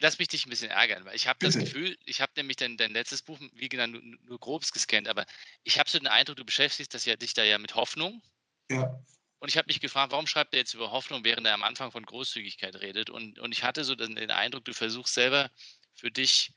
[0.04, 2.76] lass mich dich ein bisschen ärgern, weil ich habe das Gefühl, ich habe nämlich dein,
[2.76, 5.26] dein letztes Buch, wie genannt, nur, nur grobes gescannt, aber
[5.64, 8.22] ich habe so den Eindruck, du beschäftigst das ja, dich da ja mit Hoffnung.
[8.70, 9.02] Ja.
[9.40, 11.92] Und ich habe mich gefragt, warum schreibt er jetzt über Hoffnung, während er am Anfang
[11.92, 13.10] von Großzügigkeit redet?
[13.10, 15.50] Und, und ich hatte so den, den Eindruck, du versuchst selber
[15.96, 16.52] für dich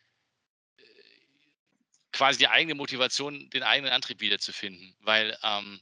[0.76, 0.82] äh,
[2.10, 4.96] quasi die eigene Motivation, den eigenen Antrieb wiederzufinden.
[5.00, 5.80] Weil, ähm,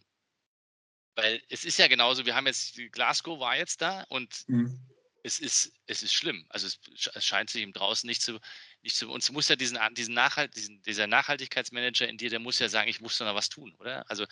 [1.14, 4.84] weil es ist ja genauso, wir haben jetzt, Glasgow war jetzt da und mhm
[5.24, 6.44] es ist, es ist schlimm.
[6.50, 6.78] Also es,
[7.14, 8.38] es scheint sich eben draußen nicht zu,
[8.82, 12.58] nicht zu, uns muss ja diesen, diesen Nachhalt, diesen, dieser Nachhaltigkeitsmanager in dir, der muss
[12.58, 14.08] ja sagen, ich muss da noch was tun, oder?
[14.08, 14.26] Also,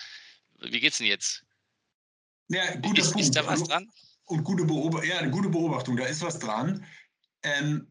[0.61, 1.45] wie geht's denn jetzt?
[2.49, 3.27] Ja, guter ist, Punkt.
[3.27, 3.91] ist da was also, dran?
[4.27, 6.87] Und gute Beobachtung, ja, eine gute Beobachtung, da ist was dran.
[7.43, 7.91] Ähm,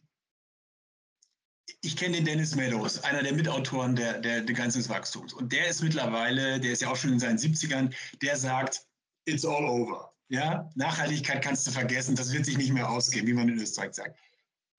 [1.82, 5.34] ich kenne den Dennis Meadows, einer der Mitautoren der, der, der Grenzen des Wachstums.
[5.34, 8.86] Und der ist mittlerweile, der ist ja auch schon in seinen 70ern, der sagt,
[9.26, 10.14] it's all over.
[10.32, 13.96] Ja, Nachhaltigkeit kannst du vergessen, das wird sich nicht mehr ausgehen, wie man in Österreich
[13.96, 14.18] sagt.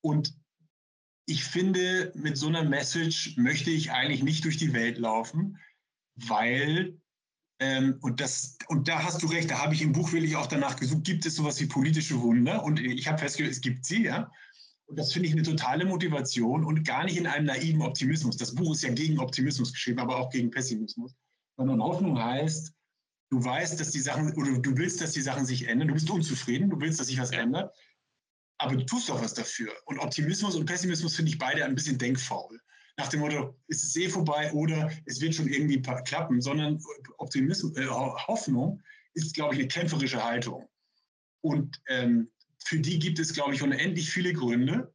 [0.00, 0.34] Und
[1.26, 5.58] ich finde, mit so einer Message möchte ich eigentlich nicht durch die Welt laufen,
[6.14, 6.98] weil,
[7.60, 10.46] ähm, und, das, und da hast du recht, da habe ich im Buch wirklich auch
[10.46, 12.64] danach gesucht, gibt es sowas wie politische Wunder?
[12.64, 14.32] Und ich habe festgestellt, es gibt sie, ja.
[14.86, 18.38] Und das finde ich eine totale Motivation und gar nicht in einem naiven Optimismus.
[18.38, 21.14] Das Buch ist ja gegen Optimismus geschrieben, aber auch gegen Pessimismus.
[21.58, 22.72] Sondern Hoffnung heißt,
[23.32, 25.88] Du weißt, dass die Sachen, oder du willst, dass die Sachen sich ändern.
[25.88, 27.74] Du bist unzufrieden, du willst, dass sich was ändert.
[28.58, 29.72] Aber du tust doch was dafür.
[29.86, 32.60] Und Optimismus und Pessimismus finde ich beide ein bisschen denkfaul.
[32.98, 36.78] Nach dem Motto, ist es eh vorbei oder es wird schon irgendwie klappen, sondern
[37.16, 38.82] Optimismus, äh, Hoffnung
[39.14, 40.68] ist, glaube ich, eine kämpferische Haltung.
[41.40, 42.30] Und ähm,
[42.66, 44.92] für die gibt es, glaube ich, unendlich viele Gründe.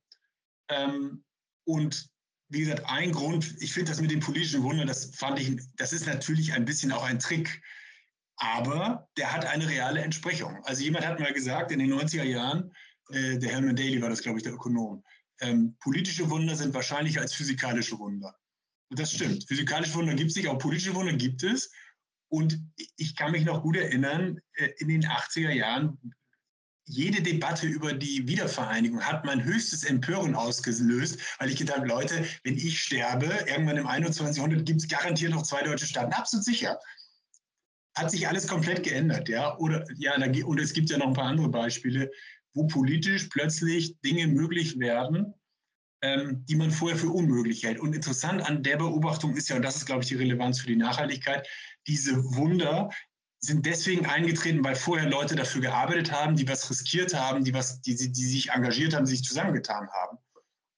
[0.70, 1.24] Ähm,
[1.64, 2.08] und
[2.50, 5.92] wie gesagt, ein Grund, ich finde das mit dem politischen Wunder, das fand ich, das
[5.92, 7.64] ist natürlich ein bisschen auch ein Trick
[8.38, 10.64] aber der hat eine reale Entsprechung.
[10.64, 12.72] Also jemand hat mal gesagt, in den 90er Jahren,
[13.10, 15.04] äh, der Herman Daly war das, glaube ich, der Ökonom,
[15.42, 18.36] ähm, politische Wunder sind wahrscheinlicher als physikalische Wunder.
[18.90, 19.48] Und das stimmt.
[19.48, 21.72] Physikalische Wunder gibt es nicht, aber politische Wunder gibt es.
[22.30, 22.60] Und
[22.96, 25.98] ich kann mich noch gut erinnern, äh, in den 80er Jahren,
[26.90, 32.26] jede Debatte über die Wiedervereinigung hat mein höchstes Empören ausgelöst, weil ich gedacht habe, Leute,
[32.44, 34.38] wenn ich sterbe, irgendwann im 21.
[34.38, 36.14] Jahrhundert gibt es garantiert noch zwei deutsche Staaten.
[36.14, 36.80] Absolut sicher
[37.98, 39.58] hat sich alles komplett geändert, ja.
[39.58, 42.12] Oder ja, und es gibt ja noch ein paar andere Beispiele,
[42.54, 45.34] wo politisch plötzlich Dinge möglich werden,
[46.02, 47.80] ähm, die man vorher für unmöglich hält.
[47.80, 50.68] Und interessant an der Beobachtung ist ja, und das ist, glaube ich, die Relevanz für
[50.68, 51.48] die Nachhaltigkeit,
[51.88, 52.90] diese Wunder
[53.40, 57.82] sind deswegen eingetreten, weil vorher Leute dafür gearbeitet haben, die was riskiert haben, die, was,
[57.82, 60.18] die, die sich engagiert haben, die sich zusammengetan haben.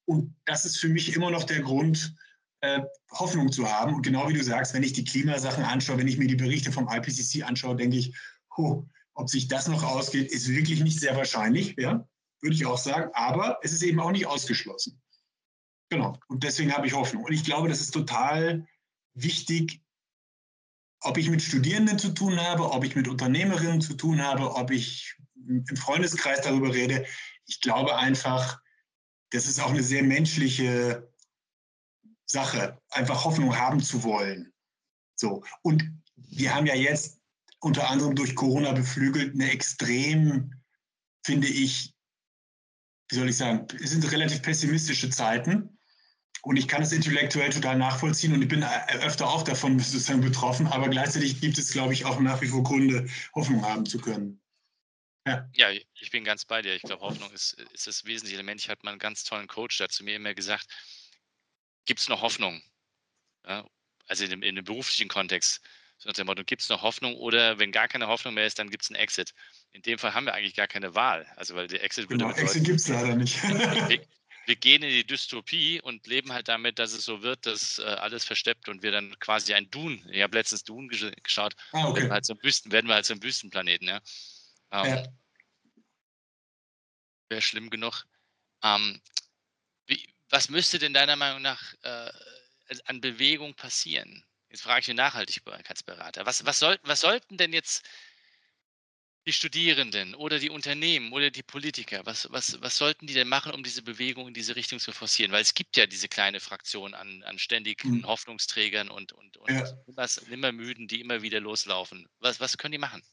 [0.05, 2.15] Und das ist für mich immer noch der Grund,
[2.61, 3.95] äh, Hoffnung zu haben.
[3.95, 6.71] Und genau wie du sagst, wenn ich die Klimasachen anschaue, wenn ich mir die Berichte
[6.71, 8.15] vom IPCC anschaue, denke ich,
[8.57, 12.07] oh, ob sich das noch ausgeht, ist wirklich nicht sehr wahrscheinlich, ja,
[12.41, 13.11] würde ich auch sagen.
[13.13, 15.01] Aber es ist eben auch nicht ausgeschlossen.
[15.89, 16.17] Genau.
[16.27, 17.23] Und deswegen habe ich Hoffnung.
[17.23, 18.65] Und ich glaube, das ist total
[19.13, 19.81] wichtig,
[21.01, 24.71] ob ich mit Studierenden zu tun habe, ob ich mit Unternehmerinnen zu tun habe, ob
[24.71, 25.15] ich
[25.47, 27.05] im Freundeskreis darüber rede.
[27.45, 28.61] Ich glaube einfach,
[29.31, 31.09] das ist auch eine sehr menschliche
[32.31, 34.53] Sache, einfach Hoffnung haben zu wollen.
[35.15, 35.43] So.
[35.63, 35.83] Und
[36.15, 37.19] wir haben ja jetzt
[37.59, 40.53] unter anderem durch Corona beflügelt eine extrem,
[41.25, 41.93] finde ich,
[43.09, 45.75] wie soll ich sagen, es sind relativ pessimistische Zeiten.
[46.41, 50.67] Und ich kann es intellektuell total nachvollziehen und ich bin öfter auch davon sozusagen betroffen,
[50.67, 54.41] aber gleichzeitig gibt es, glaube ich, auch nach wie vor Gründe, Hoffnung haben zu können.
[55.27, 55.49] Ja.
[55.53, 56.73] ja, ich bin ganz bei dir.
[56.75, 58.61] Ich glaube, Hoffnung ist, ist das wesentliche Element.
[58.61, 60.65] Ich hatte mal einen ganz tollen Coach, der hat zu mir immer gesagt,
[61.89, 62.61] gibt es noch Hoffnung?
[63.47, 63.65] Ja,
[64.05, 65.59] also in dem, in dem, beruflichen Kontext.
[65.97, 68.59] So nach dem Motto, gibt es noch Hoffnung oder wenn gar keine Hoffnung mehr ist,
[68.59, 69.33] dann gibt es einen Exit.
[69.71, 71.25] In dem Fall haben wir eigentlich gar keine Wahl.
[71.35, 73.41] Also weil der Exit würde genau, Exit gibt es leider nicht.
[73.41, 74.05] wir,
[74.45, 77.85] wir, gehen in die Dystopie und leben halt damit, dass es so wird, dass äh,
[77.85, 81.87] alles versteppt und wir dann quasi ein Dune, ich habe letztens Dune gesch geschaut, ah,
[81.87, 82.01] okay.
[82.01, 82.35] werden, wir halt so
[82.71, 83.87] werden wir halt so ein Wüstenplaneten.
[83.87, 83.99] Ja?
[84.71, 85.03] Ähm, ja.
[87.29, 88.05] Wäre schlimm genug.
[88.61, 89.01] Ähm,
[90.29, 92.11] was müsste denn deiner Meinung nach äh,
[92.85, 94.23] an Bewegung passieren?
[94.49, 96.25] Jetzt frage ich den Nachhaltigkeitsberater.
[96.25, 97.85] Was, was, sollten, was sollten denn jetzt
[99.27, 103.53] die Studierenden oder die Unternehmen oder die Politiker, was, was, was sollten die denn machen,
[103.53, 105.31] um diese Bewegung in diese Richtung zu forcieren?
[105.31, 108.07] Weil es gibt ja diese kleine Fraktion an, an ständigen mhm.
[108.07, 110.07] Hoffnungsträgern und, und, und ja.
[110.29, 112.07] nimmermüden, die immer wieder loslaufen.
[112.19, 113.03] Was, was können die machen?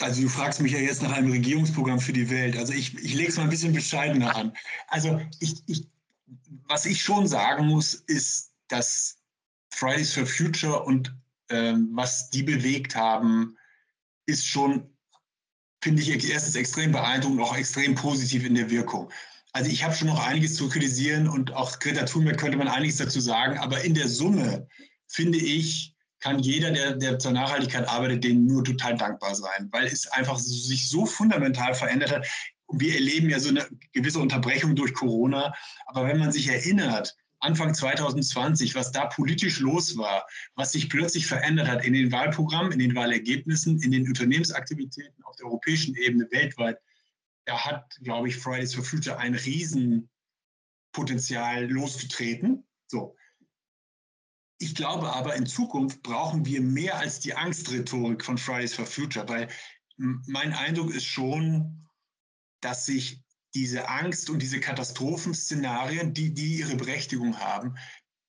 [0.00, 2.56] Also du fragst mich ja jetzt nach einem Regierungsprogramm für die Welt.
[2.56, 4.56] Also ich, ich lege es mal ein bisschen bescheidener an.
[4.88, 5.86] Also ich, ich,
[6.68, 9.18] was ich schon sagen muss, ist, dass
[9.70, 11.14] Fridays for Future und
[11.50, 13.56] ähm, was die bewegt haben,
[14.26, 14.88] ist schon,
[15.82, 19.10] finde ich, erstens extrem beeindruckend und auch extrem positiv in der Wirkung.
[19.52, 22.96] Also ich habe schon noch einiges zu kritisieren und auch Greta Thunberg könnte man einiges
[22.96, 24.66] dazu sagen, aber in der Summe
[25.08, 29.86] finde ich, kann jeder, der, der zur Nachhaltigkeit arbeitet, denen nur total dankbar sein, weil
[29.86, 32.26] es einfach sich so fundamental verändert hat.
[32.72, 35.54] Wir erleben ja so eine gewisse Unterbrechung durch Corona,
[35.86, 41.26] aber wenn man sich erinnert, Anfang 2020, was da politisch los war, was sich plötzlich
[41.26, 46.28] verändert hat in den Wahlprogrammen, in den Wahlergebnissen, in den Unternehmensaktivitäten auf der europäischen Ebene
[46.30, 46.78] weltweit,
[47.44, 52.64] da hat, glaube ich, Fridays for Future ein Riesenpotenzial loszutreten.
[52.86, 53.16] So.
[54.58, 59.28] Ich glaube aber, in Zukunft brauchen wir mehr als die Angstrhetorik von Fridays for Future,
[59.28, 59.48] weil
[59.96, 61.81] mein Eindruck ist schon,
[62.62, 63.20] dass sich
[63.54, 67.76] diese Angst und diese Katastrophenszenarien, die, die ihre Berechtigung haben,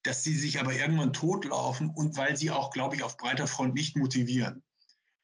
[0.03, 3.73] dass sie sich aber irgendwann totlaufen und weil sie auch, glaube ich, auf breiter Front
[3.73, 4.61] nicht motivieren.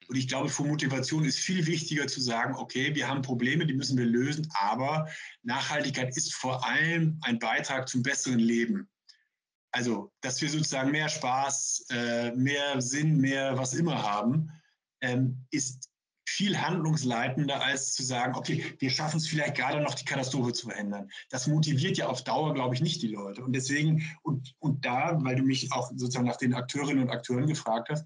[0.07, 3.75] Und ich glaube, für Motivation ist viel wichtiger zu sagen, okay, wir haben Probleme, die
[3.75, 5.07] müssen wir lösen, aber
[5.43, 8.89] Nachhaltigkeit ist vor allem ein Beitrag zum besseren Leben.
[9.71, 14.49] Also, dass wir sozusagen mehr Spaß, äh, mehr Sinn, mehr was immer haben,
[15.01, 15.88] ähm, ist
[16.29, 20.67] viel handlungsleitender, als zu sagen, okay, wir schaffen es vielleicht gerade noch, die Katastrophe zu
[20.69, 21.09] verhindern.
[21.29, 23.43] Das motiviert ja auf Dauer, glaube ich, nicht die Leute.
[23.43, 27.47] Und deswegen, und, und da, weil du mich auch sozusagen nach den Akteurinnen und Akteuren
[27.47, 28.05] gefragt hast,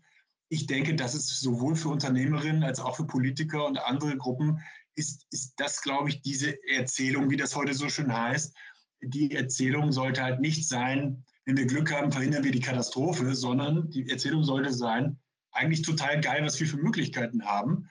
[0.50, 4.60] ich denke, dass es sowohl für Unternehmerinnen als auch für Politiker und andere Gruppen
[4.96, 8.56] ist, ist das, glaube ich, diese Erzählung, wie das heute so schön heißt.
[9.02, 13.90] Die Erzählung sollte halt nicht sein, wenn wir Glück haben, verhindern wir die Katastrophe, sondern
[13.90, 15.20] die Erzählung sollte sein,
[15.52, 17.90] eigentlich total geil, was wir für Möglichkeiten haben.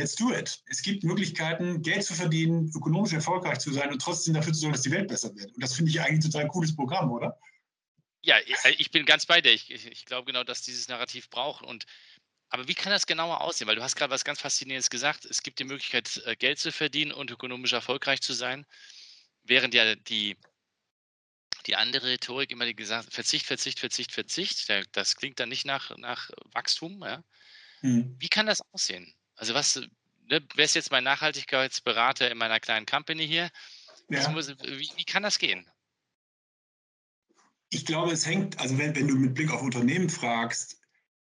[0.00, 0.62] Let's do it.
[0.66, 4.72] Es gibt Möglichkeiten, Geld zu verdienen, ökonomisch erfolgreich zu sein und trotzdem dafür zu sorgen,
[4.72, 5.52] dass die Welt besser wird.
[5.54, 7.38] Und das finde ich eigentlich ein total cooles Programm, oder?
[8.22, 8.36] Ja,
[8.78, 9.52] ich bin ganz bei dir.
[9.52, 11.66] Ich, ich glaube genau, dass dieses Narrativ braucht.
[11.66, 11.84] Und
[12.48, 13.68] aber wie kann das genauer aussehen?
[13.68, 15.26] Weil du hast gerade was ganz Faszinierendes gesagt.
[15.26, 18.64] Es gibt die Möglichkeit, äh, Geld zu verdienen und ökonomisch erfolgreich zu sein,
[19.44, 20.38] während ja die
[21.66, 24.66] die andere Rhetorik immer gesagt, Verzicht, Verzicht, Verzicht, Verzicht.
[24.92, 27.02] Das klingt dann nicht nach, nach Wachstum.
[27.02, 27.22] Ja?
[27.80, 28.16] Hm.
[28.18, 29.14] Wie kann das aussehen?
[29.40, 29.80] Also was,
[30.28, 33.50] ne, wer ist jetzt mein Nachhaltigkeitsberater in meiner kleinen Company hier?
[34.10, 34.28] Ja.
[34.28, 35.66] Muss, wie, wie kann das gehen?
[37.70, 40.78] Ich glaube, es hängt, also wenn, wenn du mit Blick auf Unternehmen fragst,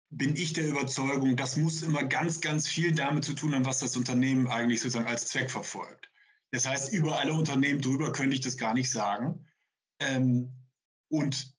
[0.09, 3.77] bin ich der Überzeugung, das muss immer ganz, ganz viel damit zu tun haben, was
[3.77, 6.09] das Unternehmen eigentlich sozusagen als Zweck verfolgt.
[6.49, 9.45] Das heißt, über alle Unternehmen drüber könnte ich das gar nicht sagen.
[9.99, 10.51] Ähm,
[11.09, 11.53] und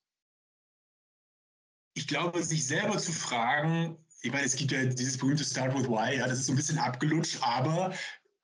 [1.94, 5.88] ich glaube, sich selber zu fragen, ich meine, es gibt ja dieses berühmte Start with
[5.88, 7.94] Why, ja, das ist so ein bisschen abgelutscht, aber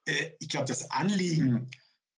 [0.06, 1.70] äh, ich glaube, das Anliegen,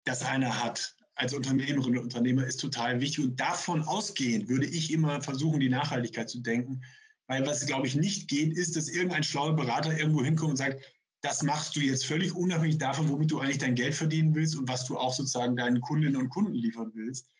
[0.05, 3.25] das einer hat, als Unternehmerin und Unternehmer ist total wichtig.
[3.25, 6.83] Und davon ausgehend würde ich immer versuchen, die Nachhaltigkeit zu denken.
[7.27, 10.85] Weil was, glaube ich, nicht geht, ist, dass irgendein schlauer Berater irgendwo hinkommt und sagt,
[11.23, 14.69] das machst du jetzt völlig unabhängig davon, womit du eigentlich dein Geld verdienen willst und
[14.69, 17.31] was du auch sozusagen deinen Kundinnen und Kunden liefern willst.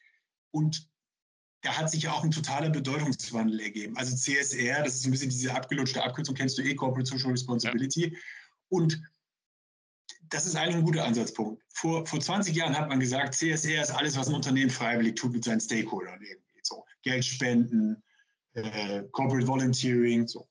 [0.51, 0.89] Und
[1.67, 3.97] da hat sich ja auch ein totaler Bedeutungswandel ergeben.
[3.97, 8.13] Also CSR, das ist ein bisschen diese abgelutschte Abkürzung, kennst du eh, Corporate Social Responsibility.
[8.13, 8.19] Ja.
[8.69, 9.03] Und
[10.29, 11.61] das ist eigentlich ein guter Ansatzpunkt.
[11.75, 15.33] Vor, vor 20 Jahren hat man gesagt, CSR ist alles, was ein Unternehmen freiwillig tut
[15.33, 16.21] mit seinen Stakeholdern.
[16.23, 16.61] Irgendwie.
[16.63, 18.01] So, Geld spenden,
[18.53, 20.29] äh, Corporate Volunteering.
[20.29, 20.49] So.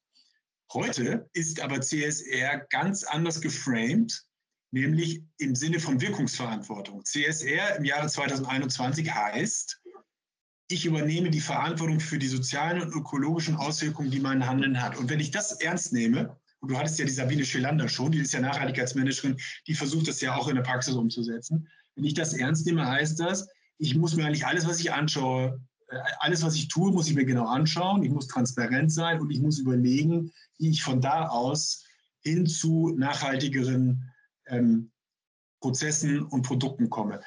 [0.74, 4.22] Heute ist aber CSR ganz anders geframed,
[4.72, 7.06] nämlich im Sinne von Wirkungsverantwortung.
[7.06, 9.82] CSR im Jahre 2021 heißt,
[10.68, 14.98] ich übernehme die Verantwortung für die sozialen und ökologischen Auswirkungen, die mein Handeln hat.
[14.98, 18.20] Und wenn ich das ernst nehme, und du hattest ja die Sabine Schelander schon, die
[18.20, 21.68] ist ja Nachhaltigkeitsmanagerin, die versucht das ja auch in der Praxis umzusetzen.
[21.96, 23.48] Wenn ich das ernst nehme, heißt das,
[23.78, 27.16] ich muss mir eigentlich alles, was ich anschaue, äh, alles, was ich tue, muss ich
[27.16, 28.04] mir genau anschauen.
[28.04, 31.84] Ich muss transparent sein und ich muss überlegen, wie ich von da aus
[32.22, 34.12] hin zu nachhaltigeren
[34.48, 34.92] ähm,
[35.66, 37.22] Prozessen und Produkten komme.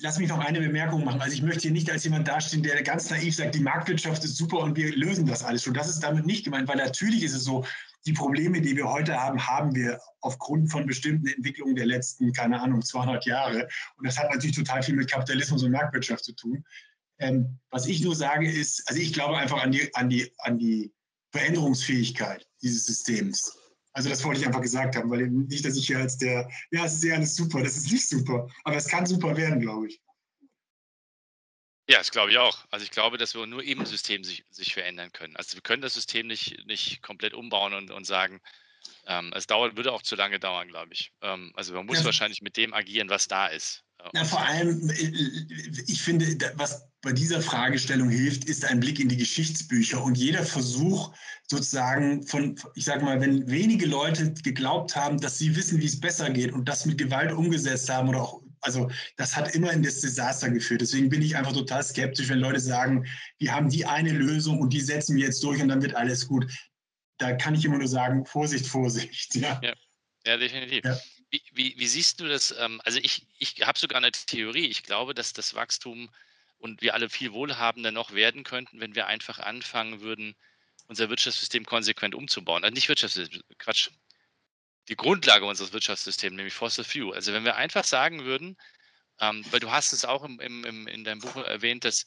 [0.00, 1.20] Lass mich noch eine Bemerkung machen.
[1.20, 4.38] Also ich möchte hier nicht als jemand dastehen, der ganz naiv sagt, die Marktwirtschaft ist
[4.38, 5.74] super und wir lösen das alles schon.
[5.74, 7.66] Das ist damit nicht gemeint, weil natürlich ist es so,
[8.06, 12.58] die Probleme, die wir heute haben, haben wir aufgrund von bestimmten Entwicklungen der letzten, keine
[12.58, 13.68] Ahnung, 200 Jahre.
[13.98, 16.64] Und das hat natürlich total viel mit Kapitalismus und Marktwirtschaft zu tun.
[17.18, 20.58] Ähm, was ich nur sage ist, also ich glaube einfach an die, an die, an
[20.58, 20.94] die
[21.30, 23.58] Veränderungsfähigkeit dieses Systems.
[23.94, 26.84] Also das wollte ich einfach gesagt haben, weil nicht, dass ich hier als der, ja,
[26.84, 29.88] es ist ja alles super, das ist nicht super, aber es kann super werden, glaube
[29.88, 30.00] ich.
[31.88, 32.64] Ja, das glaube ich auch.
[32.70, 35.36] Also ich glaube, dass wir nur im System sich, sich verändern können.
[35.36, 38.40] Also wir können das System nicht, nicht komplett umbauen und, und sagen,
[39.06, 41.12] ähm, es dauert, würde auch zu lange dauern, glaube ich.
[41.20, 42.04] Ähm, also man muss ja.
[42.04, 43.84] wahrscheinlich mit dem agieren, was da ist.
[44.14, 45.12] Ja, vor allem, äh,
[45.86, 50.44] ich finde, was bei dieser Fragestellung hilft, ist ein Blick in die Geschichtsbücher und jeder
[50.44, 51.12] Versuch
[51.48, 55.98] sozusagen von, ich sage mal, wenn wenige Leute geglaubt haben, dass sie wissen, wie es
[55.98, 59.82] besser geht und das mit Gewalt umgesetzt haben oder auch, also das hat immer in
[59.82, 60.80] das Desaster geführt.
[60.80, 63.04] Deswegen bin ich einfach total skeptisch, wenn Leute sagen,
[63.38, 66.28] wir haben die eine Lösung und die setzen wir jetzt durch und dann wird alles
[66.28, 66.46] gut.
[67.18, 69.34] Da kann ich immer nur sagen, Vorsicht, Vorsicht.
[69.34, 69.74] Ja, ja,
[70.24, 70.84] ja definitiv.
[70.84, 70.96] Ja.
[71.32, 72.54] Wie, wie, wie, siehst du das?
[72.58, 74.66] Ähm, also ich, ich habe sogar eine Theorie.
[74.66, 76.10] Ich glaube, dass das Wachstum
[76.58, 80.36] und wir alle viel wohlhabender noch werden könnten, wenn wir einfach anfangen würden,
[80.88, 82.64] unser Wirtschaftssystem konsequent umzubauen.
[82.64, 83.88] Also nicht Wirtschaftssystem, Quatsch.
[84.88, 87.14] Die Grundlage unseres Wirtschaftssystems, nämlich Fossil Fuel.
[87.14, 88.58] Also wenn wir einfach sagen würden,
[89.20, 92.04] ähm, weil du hast es auch im, im, in deinem Buch erwähnt, dass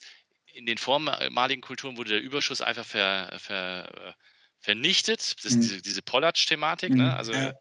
[0.53, 4.13] in den vormaligen Kulturen wurde der Überschuss einfach ver, ver, äh,
[4.59, 5.35] vernichtet.
[5.37, 5.61] Das ist mhm.
[5.61, 6.91] diese, diese Pollatsch-Thematik.
[6.91, 7.05] Ne?
[7.05, 7.09] Mhm.
[7.09, 7.53] Also ja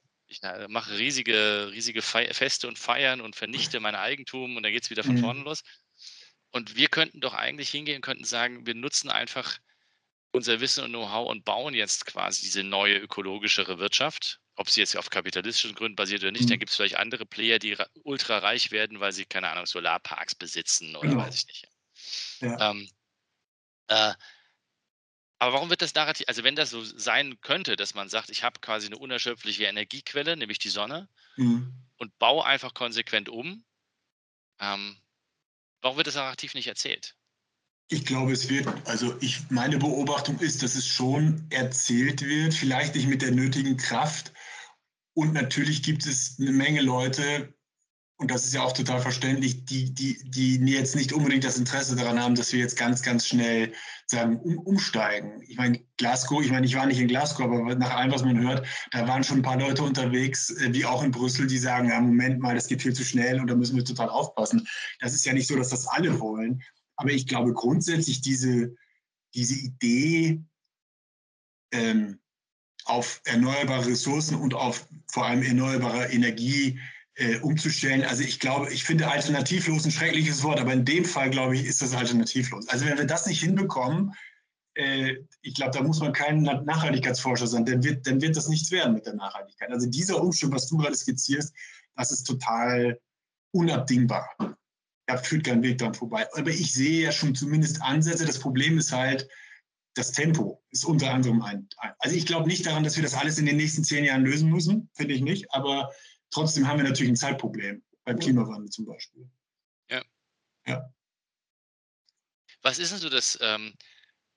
[0.42, 4.90] ich mache riesige, riesige Feste und Feiern und vernichte mein Eigentum und dann geht es
[4.90, 5.20] wieder von mhm.
[5.20, 5.62] vorne los.
[6.50, 9.58] Und wir könnten doch eigentlich hingehen und könnten sagen, wir nutzen einfach
[10.32, 14.40] unser Wissen und Know-how und bauen jetzt quasi diese neue ökologischere Wirtschaft.
[14.56, 16.50] Ob sie jetzt auf kapitalistischen Gründen basiert oder nicht, mhm.
[16.50, 20.34] dann gibt es vielleicht andere Player, die ultra reich werden, weil sie, keine Ahnung, Solarparks
[20.34, 21.22] besitzen oder genau.
[21.22, 21.68] weiß ich nicht.
[22.40, 22.70] Ja.
[22.70, 22.88] Ähm,
[23.88, 24.14] äh,
[25.44, 28.42] aber warum wird das Narrativ, also wenn das so sein könnte, dass man sagt, ich
[28.42, 31.70] habe quasi eine unerschöpfliche Energiequelle, nämlich die Sonne, mhm.
[31.98, 33.62] und baue einfach konsequent um,
[34.58, 34.96] ähm,
[35.82, 37.14] warum wird das Narrativ nicht erzählt?
[37.88, 42.94] Ich glaube, es wird, also ich, meine Beobachtung ist, dass es schon erzählt wird, vielleicht
[42.94, 44.32] nicht mit der nötigen Kraft.
[45.12, 47.52] Und natürlich gibt es eine Menge Leute,
[48.16, 51.96] und das ist ja auch total verständlich, die, die, die jetzt nicht unbedingt das Interesse
[51.96, 53.72] daran haben, dass wir jetzt ganz, ganz schnell
[54.06, 55.42] sagen, um, umsteigen.
[55.42, 58.40] Ich meine, Glasgow, ich meine, ich war nicht in Glasgow, aber nach allem, was man
[58.40, 61.88] hört, da waren schon ein paar Leute unterwegs, äh, wie auch in Brüssel, die sagen,
[61.88, 64.66] ja, Moment mal, das geht viel zu schnell und da müssen wir total aufpassen.
[65.00, 66.62] Das ist ja nicht so, dass das alle wollen.
[66.96, 68.76] Aber ich glaube grundsätzlich diese,
[69.34, 70.40] diese Idee,
[71.72, 72.20] ähm,
[72.84, 76.78] auf erneuerbare Ressourcen und auf vor allem erneuerbare Energie
[77.16, 78.04] äh, umzustellen.
[78.04, 81.64] Also ich glaube, ich finde alternativlos ein schreckliches Wort, aber in dem Fall, glaube ich,
[81.64, 82.68] ist das alternativlos.
[82.68, 84.14] Also wenn wir das nicht hinbekommen,
[84.74, 88.70] äh, ich glaube, da muss man kein Nachhaltigkeitsforscher sein, dann wird, dann wird das nichts
[88.70, 89.70] werden mit der Nachhaltigkeit.
[89.70, 91.54] Also dieser Umstand, was du gerade skizzierst,
[91.96, 92.98] das ist total
[93.52, 94.28] unabdingbar.
[95.06, 96.26] Da führt kein Weg dran vorbei.
[96.32, 98.26] Aber ich sehe ja schon zumindest Ansätze.
[98.26, 99.28] Das Problem ist halt,
[99.94, 101.68] das Tempo ist unter anderem ein.
[101.98, 104.50] Also ich glaube nicht daran, dass wir das alles in den nächsten zehn Jahren lösen
[104.50, 105.52] müssen, finde ich nicht.
[105.52, 105.90] Aber
[106.30, 109.28] Trotzdem haben wir natürlich ein Zeitproblem beim Klimawandel zum Beispiel.
[109.90, 110.02] Ja.
[110.66, 110.92] ja.
[112.62, 113.74] Was ist denn so das, ähm,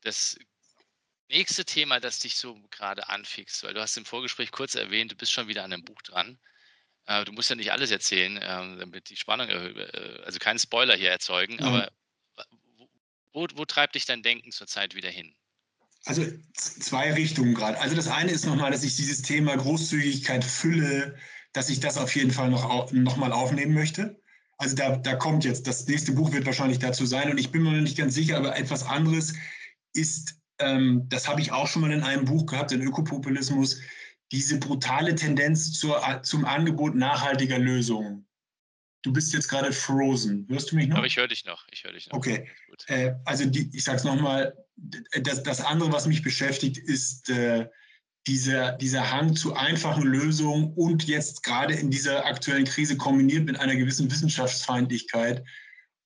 [0.02, 0.38] das
[1.30, 3.64] nächste Thema, das dich so gerade anfixt?
[3.64, 6.38] Weil du hast im Vorgespräch kurz erwähnt, du bist schon wieder an einem Buch dran.
[7.06, 10.96] Äh, du musst ja nicht alles erzählen, äh, damit die Spannung, äh, also keinen Spoiler
[10.96, 11.64] hier erzeugen, mhm.
[11.64, 11.92] aber
[13.34, 15.36] wo, wo treibt dich dein Denken zurzeit wieder hin?
[16.06, 17.80] Also zwei Richtungen gerade.
[17.80, 21.18] Also das eine ist nochmal, dass ich dieses Thema Großzügigkeit, Fülle,
[21.54, 24.20] dass ich das auf jeden Fall noch, noch mal aufnehmen möchte.
[24.58, 27.64] Also da, da kommt jetzt, das nächste Buch wird wahrscheinlich dazu sein und ich bin
[27.64, 29.34] mir noch nicht ganz sicher, aber etwas anderes
[29.94, 33.80] ist, ähm, das habe ich auch schon mal in einem Buch gehabt, in Ökopopulismus,
[34.32, 38.26] diese brutale Tendenz zur, zum Angebot nachhaltiger Lösungen.
[39.04, 40.46] Du bist jetzt gerade frozen.
[40.50, 40.98] Hörst du mich noch?
[40.98, 41.66] Aber ich höre dich noch.
[41.72, 42.18] Ich höre dich noch.
[42.18, 42.50] Okay.
[42.88, 47.70] Äh, also die, ich sage es nochmal, das, das andere, was mich beschäftigt, ist äh,
[48.28, 53.60] dieser, dieser Hang zu einfachen Lösungen und jetzt gerade in dieser aktuellen Krise kombiniert mit
[53.60, 55.44] einer gewissen Wissenschaftsfeindlichkeit.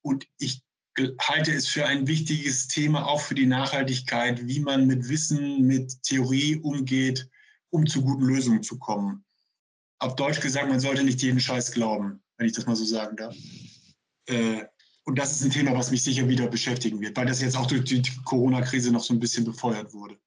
[0.04, 0.62] Und ich
[1.20, 6.04] halte es für ein wichtiges Thema auch für die Nachhaltigkeit, wie man mit Wissen, mit
[6.04, 7.28] Theorie umgeht,
[7.72, 9.26] um zu guten Lösungen zu kommen.
[10.00, 13.18] Auf Deutsch gesagt, man sollte nicht jeden Scheiß glauben, wenn ich das mal so sagen
[13.18, 13.36] darf.
[14.28, 14.66] Äh,
[15.04, 17.66] und das ist ein Thema, was mich sicher wieder beschäftigen wird, weil das jetzt auch
[17.66, 20.18] durch die Corona-Krise noch so ein bisschen befeuert wurde.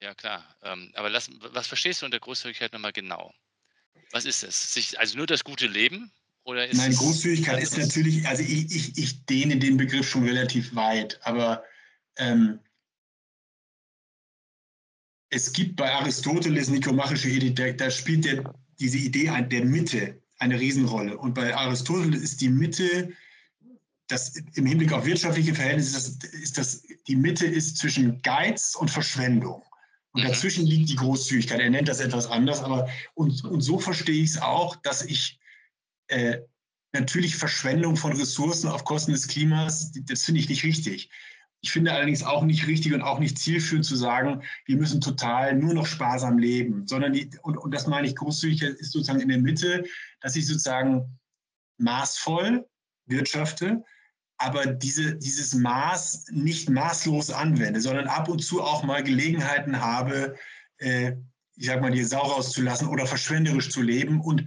[0.00, 0.44] Ja, klar.
[0.62, 3.32] Ähm, aber lass, was verstehst du unter Großzügigkeit nochmal genau?
[4.12, 4.74] Was ist es?
[4.74, 6.12] Sich, also nur das gute Leben?
[6.44, 10.74] Oder ist Nein, Großzügigkeit ist natürlich, also ich, ich, ich dehne den Begriff schon relativ
[10.76, 11.64] weit, aber
[12.18, 12.60] ähm,
[15.30, 21.18] es gibt bei Aristoteles nikomachische Ethik, da, spielt der, diese Idee der Mitte eine Riesenrolle.
[21.18, 23.12] Und bei Aristoteles ist die Mitte,
[24.06, 28.76] das, im Hinblick auf wirtschaftliche Verhältnisse, ist das, ist das, die Mitte ist zwischen Geiz
[28.76, 29.64] und Verschwendung.
[30.16, 30.28] Und mhm.
[30.28, 31.60] dazwischen liegt die Großzügigkeit.
[31.60, 35.38] Er nennt das etwas anders, aber und, und so verstehe ich es auch, dass ich
[36.08, 36.38] äh,
[36.94, 41.10] natürlich Verschwendung von Ressourcen auf Kosten des Klimas, das finde ich nicht richtig.
[41.60, 45.54] Ich finde allerdings auch nicht richtig und auch nicht zielführend zu sagen, wir müssen total
[45.54, 49.28] nur noch sparsam leben, sondern die, und, und das meine ich Großzügigkeit ist sozusagen in
[49.28, 49.84] der Mitte,
[50.20, 51.18] dass ich sozusagen
[51.76, 52.66] maßvoll
[53.04, 53.84] wirtschafte,
[54.38, 60.36] aber diese, dieses Maß nicht maßlos anwende, sondern ab und zu auch mal Gelegenheiten habe,
[60.78, 61.12] äh,
[61.56, 64.20] ich sag mal, die Sau rauszulassen oder verschwenderisch zu leben.
[64.20, 64.44] Und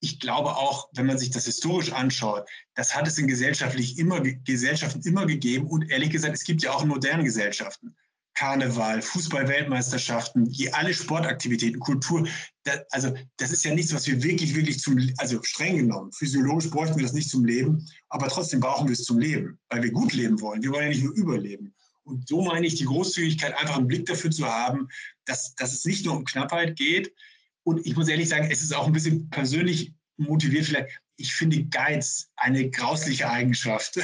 [0.00, 4.20] ich glaube auch, wenn man sich das historisch anschaut, das hat es in gesellschaftlich immer,
[4.20, 5.66] Gesellschaften immer gegeben.
[5.66, 7.96] Und ehrlich gesagt, es gibt ja auch in modernen Gesellschaften.
[8.40, 12.26] Karneval, Fußball-Weltmeisterschaften, alle Sportaktivitäten, Kultur.
[12.62, 16.70] Das, also das ist ja nichts, was wir wirklich, wirklich zum, also streng genommen, physiologisch
[16.70, 19.90] bräuchten wir das nicht zum Leben, aber trotzdem brauchen wir es zum Leben, weil wir
[19.92, 20.62] gut leben wollen.
[20.62, 21.74] Wir wollen ja nicht nur überleben.
[22.04, 24.88] Und so meine ich die Großzügigkeit, einfach einen Blick dafür zu haben,
[25.26, 27.12] dass, dass es nicht nur um Knappheit geht.
[27.62, 30.98] Und ich muss ehrlich sagen, es ist auch ein bisschen persönlich motiviert vielleicht.
[31.18, 33.98] Ich finde Geiz eine grausliche Eigenschaft.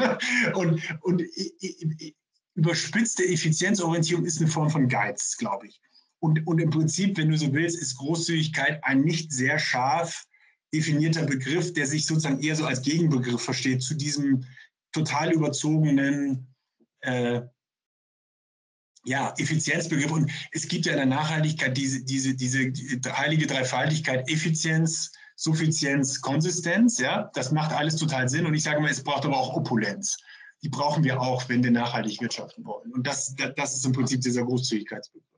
[0.54, 2.16] und und ich, ich,
[2.54, 5.80] überspitzte Effizienzorientierung ist eine Form von Geiz, glaube ich.
[6.20, 10.24] Und, und im Prinzip, wenn du so willst, ist Großzügigkeit ein nicht sehr scharf
[10.72, 14.44] definierter Begriff, der sich sozusagen eher so als Gegenbegriff versteht zu diesem
[14.92, 16.46] total überzogenen
[17.00, 17.42] äh,
[19.04, 20.10] ja, Effizienzbegriff.
[20.10, 22.72] Und es gibt ja in der Nachhaltigkeit diese, diese, diese
[23.16, 26.98] heilige Dreifaltigkeit Effizienz, Suffizienz, Konsistenz.
[26.98, 28.46] Ja, das macht alles total Sinn.
[28.46, 30.16] Und ich sage mal, es braucht aber auch Opulenz
[30.64, 32.90] die brauchen wir auch, wenn wir nachhaltig wirtschaften wollen.
[32.94, 35.28] Und das, das ist im Prinzip dieser Großzügigkeitsbegriff.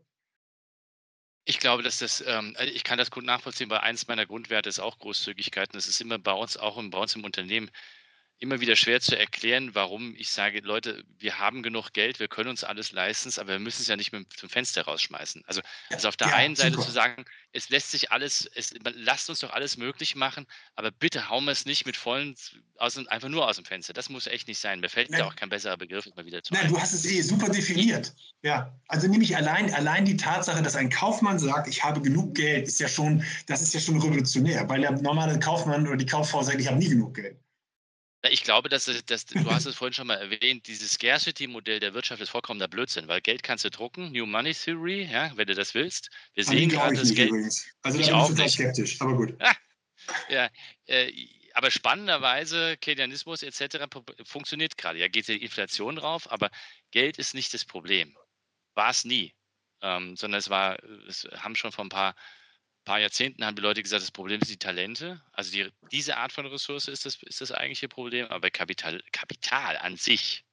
[1.44, 4.68] Ich glaube, dass das, ähm, also ich kann das gut nachvollziehen, weil eines meiner Grundwerte
[4.68, 5.70] ist auch Großzügigkeit.
[5.70, 7.70] Und das ist immer bei uns, auch bei uns im Unternehmen,
[8.38, 12.50] immer wieder schwer zu erklären, warum ich sage, Leute, wir haben genug Geld, wir können
[12.50, 15.42] uns alles leisten, aber wir müssen es ja nicht mit dem Fenster rausschmeißen.
[15.46, 16.86] Also, also auf der ja, einen Seite super.
[16.86, 21.30] zu sagen, es lässt sich alles, es, lasst uns doch alles möglich machen, aber bitte
[21.30, 22.34] hauen wir es nicht mit vollen,
[22.76, 23.94] aus, einfach nur aus dem Fenster.
[23.94, 24.80] Das muss echt nicht sein.
[24.80, 25.20] Mir fällt Nein.
[25.20, 26.52] da auch kein besserer Begriff immer wieder zu.
[26.52, 28.14] Nein, du hast es eh super definiert.
[28.42, 32.68] Ja, also nämlich allein, allein die Tatsache, dass ein Kaufmann sagt, ich habe genug Geld,
[32.68, 36.42] ist ja schon, das ist ja schon revolutionär, weil der normale Kaufmann oder die Kauffrau
[36.42, 37.38] sagt, ich habe nie genug Geld.
[38.30, 42.20] Ich glaube, dass, dass du hast es vorhin schon mal erwähnt, dieses Scarcity-Modell der Wirtschaft
[42.20, 45.74] ist vollkommener Blödsinn, weil Geld kannst du drucken, New Money Theory, ja, wenn du das
[45.74, 46.10] willst.
[46.34, 47.30] Wir sehen gerade das Geld.
[47.30, 47.66] Übrigens.
[47.82, 48.52] Also ich auch nicht.
[48.52, 49.34] skeptisch, aber gut.
[50.28, 50.48] ja,
[50.86, 51.12] äh,
[51.54, 53.86] aber spannenderweise, Keynesianismus etc.
[54.24, 54.98] funktioniert gerade.
[54.98, 56.50] Ja, geht die Inflation drauf, aber
[56.90, 58.16] Geld ist nicht das Problem.
[58.74, 59.34] War es nie.
[59.82, 60.76] Ähm, sondern es war,
[61.08, 62.14] es haben schon vor ein paar
[62.86, 65.20] paar Jahrzehnten haben die Leute gesagt, das Problem sind die Talente.
[65.32, 68.26] Also die, diese Art von Ressource ist das, ist das eigentliche Problem.
[68.28, 70.44] Aber Kapital, Kapital an sich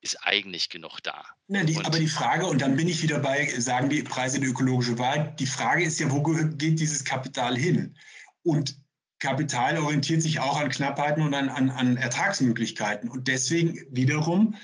[0.00, 1.26] ist eigentlich genug da.
[1.48, 4.48] Ja, die, aber die Frage, und dann bin ich wieder bei, sagen die Preise der
[4.48, 7.96] ökologische Wahl, die Frage ist ja, wo geht dieses Kapital hin?
[8.44, 8.76] Und
[9.18, 13.10] Kapital orientiert sich auch an Knappheiten und an, an, an Ertragsmöglichkeiten.
[13.10, 14.54] Und deswegen wiederum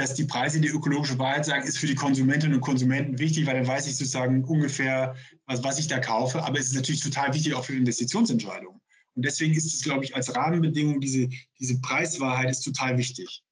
[0.00, 3.54] dass die Preise die ökologische Wahrheit sagen, ist für die Konsumentinnen und Konsumenten wichtig, weil
[3.54, 5.14] dann weiß ich sozusagen ungefähr,
[5.46, 6.42] was, was ich da kaufe.
[6.42, 8.80] Aber es ist natürlich total wichtig auch für Investitionsentscheidungen.
[9.14, 11.28] Und deswegen ist es, glaube ich, als Rahmenbedingung, diese,
[11.58, 13.42] diese Preiswahrheit ist total wichtig.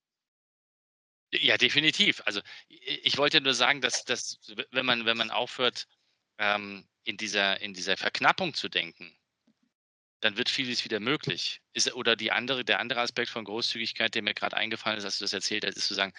[1.33, 2.23] Ja, definitiv.
[2.25, 4.39] Also ich wollte nur sagen, dass, dass
[4.71, 5.87] wenn, man, wenn man aufhört,
[6.39, 9.15] ähm, in, dieser, in dieser Verknappung zu denken,
[10.21, 11.61] dann wird vieles wieder möglich.
[11.73, 15.19] Ist, oder die andere, der andere Aspekt von Großzügigkeit, der mir gerade eingefallen ist, dass
[15.19, 16.13] du das erzählt hast, ist zu sagen,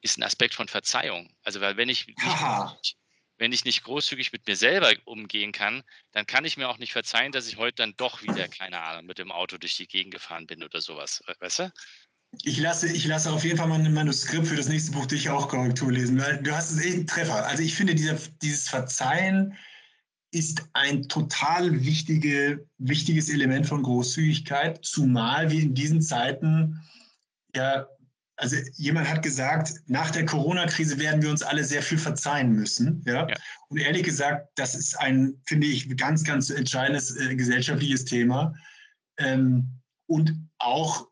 [0.00, 1.28] ist ein Aspekt von Verzeihung.
[1.42, 2.96] Also weil wenn ich nicht,
[3.38, 5.82] wenn ich nicht großzügig mit mir selber umgehen kann,
[6.12, 9.06] dann kann ich mir auch nicht verzeihen, dass ich heute dann doch wieder, keine Ahnung,
[9.06, 11.22] mit dem Auto durch die Gegend gefahren bin oder sowas.
[11.40, 11.72] Weißt du?
[12.42, 15.30] Ich lasse, ich lasse auf jeden Fall mal ein Manuskript für das nächste Buch dich
[15.30, 17.44] auch Korrektur lesen, weil du hast es eh einen Treffer.
[17.46, 19.56] Also ich finde, dieser, dieses Verzeihen
[20.32, 26.80] ist ein total wichtige, wichtiges Element von Großzügigkeit, zumal wir in diesen Zeiten
[27.56, 27.88] ja,
[28.40, 33.02] also jemand hat gesagt, nach der Corona-Krise werden wir uns alle sehr viel verzeihen müssen.
[33.06, 33.28] Ja?
[33.28, 33.36] ja?
[33.68, 38.54] Und ehrlich gesagt, das ist ein, finde ich, ganz, ganz entscheidendes äh, gesellschaftliches Thema.
[39.18, 39.68] Ähm,
[40.06, 41.06] und auch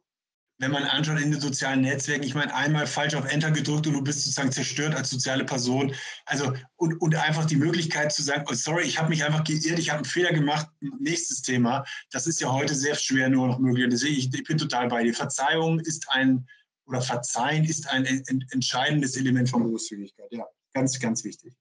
[0.61, 3.93] wenn man anschaut in den sozialen Netzwerken, ich meine, einmal falsch auf Enter gedrückt und
[3.93, 5.95] du bist sozusagen zerstört als soziale Person.
[6.25, 9.79] Also, und, und einfach die Möglichkeit zu sagen, oh, sorry, ich habe mich einfach geirrt,
[9.79, 10.67] ich habe einen Fehler gemacht,
[10.99, 11.85] nächstes Thema.
[12.11, 13.87] Das ist ja heute sehr schwer nur noch möglich.
[13.91, 15.15] Deswegen, ich, ich bin total bei dir.
[15.15, 16.49] Verzeihung ist ein,
[16.89, 18.07] oder Verzeihen ist ein
[18.51, 20.33] entscheidendes Element von Großzügigkeit.
[20.33, 21.55] Ja, ganz, ganz wichtig.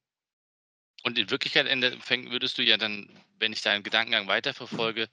[1.04, 1.68] Und in Wirklichkeit
[2.32, 5.10] würdest du ja dann, wenn ich deinen Gedankengang weiterverfolge,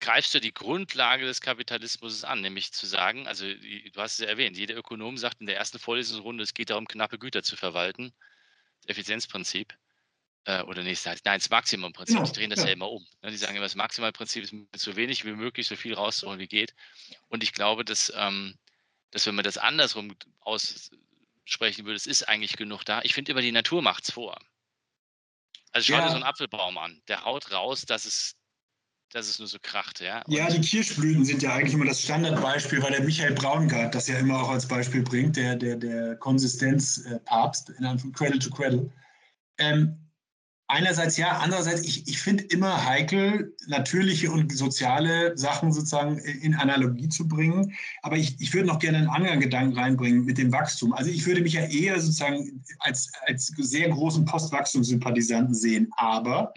[0.00, 4.26] greifst du die Grundlage des Kapitalismus an, nämlich zu sagen, also du hast es ja
[4.26, 8.12] erwähnt, jeder Ökonom sagt in der ersten Vorlesungsrunde, es geht darum, knappe Güter zu verwalten,
[8.86, 9.76] Effizienzprinzip.
[10.44, 12.66] Äh, oder nee, nein, das Maximumprinzip, die drehen das ja.
[12.66, 13.06] ja immer um.
[13.22, 13.30] Ne?
[13.30, 16.48] Die sagen immer, das Maximalprinzip ist mit so wenig wie möglich, so viel rauszuholen wie
[16.48, 16.74] geht.
[17.28, 18.56] Und ich glaube, dass, ähm,
[19.10, 23.02] dass wenn man das andersrum aussprechen würde, es ist eigentlich genug da.
[23.02, 24.38] Ich finde immer, die Natur macht es vor.
[25.72, 26.04] Also schau ja.
[26.04, 28.36] dir so einen Apfelbaum an, der haut raus, dass es
[29.12, 30.22] dass es nur so kracht, ja.
[30.22, 34.06] Und ja, die Kirschblüten sind ja eigentlich immer das Standardbeispiel, weil der Michael Braungart das
[34.06, 38.88] ja immer auch als Beispiel bringt, der, der, der Konsistenzpapst, in einem Cradle to Cradle.
[39.58, 40.09] Ähm,
[40.70, 47.08] einerseits ja, andererseits, ich, ich finde immer heikel, natürliche und soziale Sachen sozusagen in Analogie
[47.08, 47.74] zu bringen.
[48.02, 50.92] Aber ich, ich würde noch gerne einen anderen Gedanken reinbringen mit dem Wachstum.
[50.92, 55.88] Also ich würde mich ja eher sozusagen als, als sehr großen Postwachstumssympathisanten sehen.
[55.96, 56.54] Aber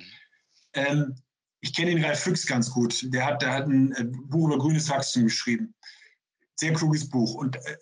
[0.74, 1.16] ähm,
[1.61, 3.11] ich kenne den Ralf Füchs ganz gut.
[3.11, 5.74] Der hat, der hat ein äh, Buch über grünes Wachstum geschrieben.
[6.55, 7.34] Sehr kluges Buch.
[7.34, 7.78] Und äh,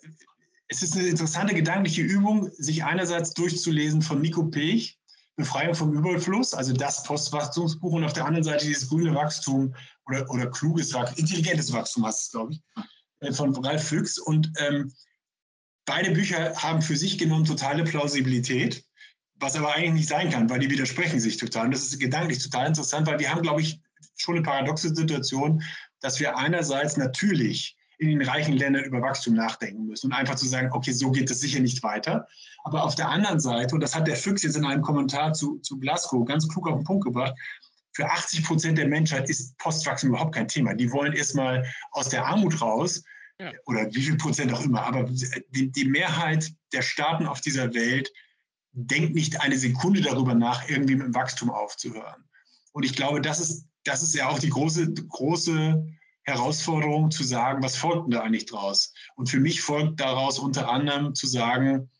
[0.68, 4.98] es ist eine interessante gedankliche Übung, sich einerseits durchzulesen von Nico Pech,
[5.36, 9.74] Befreiung vom Überfluss, also das Postwachstumsbuch, und auf der anderen Seite dieses grüne Wachstum
[10.06, 12.60] oder, oder kluges Wachstum, intelligentes Wachstum heißt es, glaube ich,
[13.20, 14.18] äh, von Ralf Füchs.
[14.18, 14.92] Und ähm,
[15.86, 18.84] beide Bücher haben für sich genommen totale Plausibilität
[19.42, 21.66] was aber eigentlich nicht sein kann, weil die widersprechen sich total.
[21.66, 23.80] Und das ist gedanklich total interessant, weil wir haben, glaube ich,
[24.16, 25.62] schon eine paradoxe Situation,
[26.00, 30.46] dass wir einerseits natürlich in den reichen Ländern über Wachstum nachdenken müssen und einfach zu
[30.46, 32.26] sagen, okay, so geht es sicher nicht weiter.
[32.64, 35.58] Aber auf der anderen Seite, und das hat der Füchs jetzt in einem Kommentar zu,
[35.58, 37.34] zu Glasgow ganz klug auf den Punkt gebracht,
[37.92, 40.74] für 80 Prozent der Menschheit ist Postwachstum überhaupt kein Thema.
[40.74, 43.04] Die wollen erstmal aus der Armut raus
[43.38, 43.52] ja.
[43.66, 44.82] oder wie viel Prozent auch immer.
[44.82, 45.04] Aber
[45.50, 48.10] die, die Mehrheit der Staaten auf dieser Welt
[48.72, 52.24] denkt nicht eine Sekunde darüber nach, irgendwie mit dem Wachstum aufzuhören.
[52.72, 55.86] Und ich glaube, das ist, das ist ja auch die große, große
[56.24, 58.94] Herausforderung zu sagen, was folgt denn da eigentlich draus?
[59.16, 61.90] Und für mich folgt daraus unter anderem zu sagen,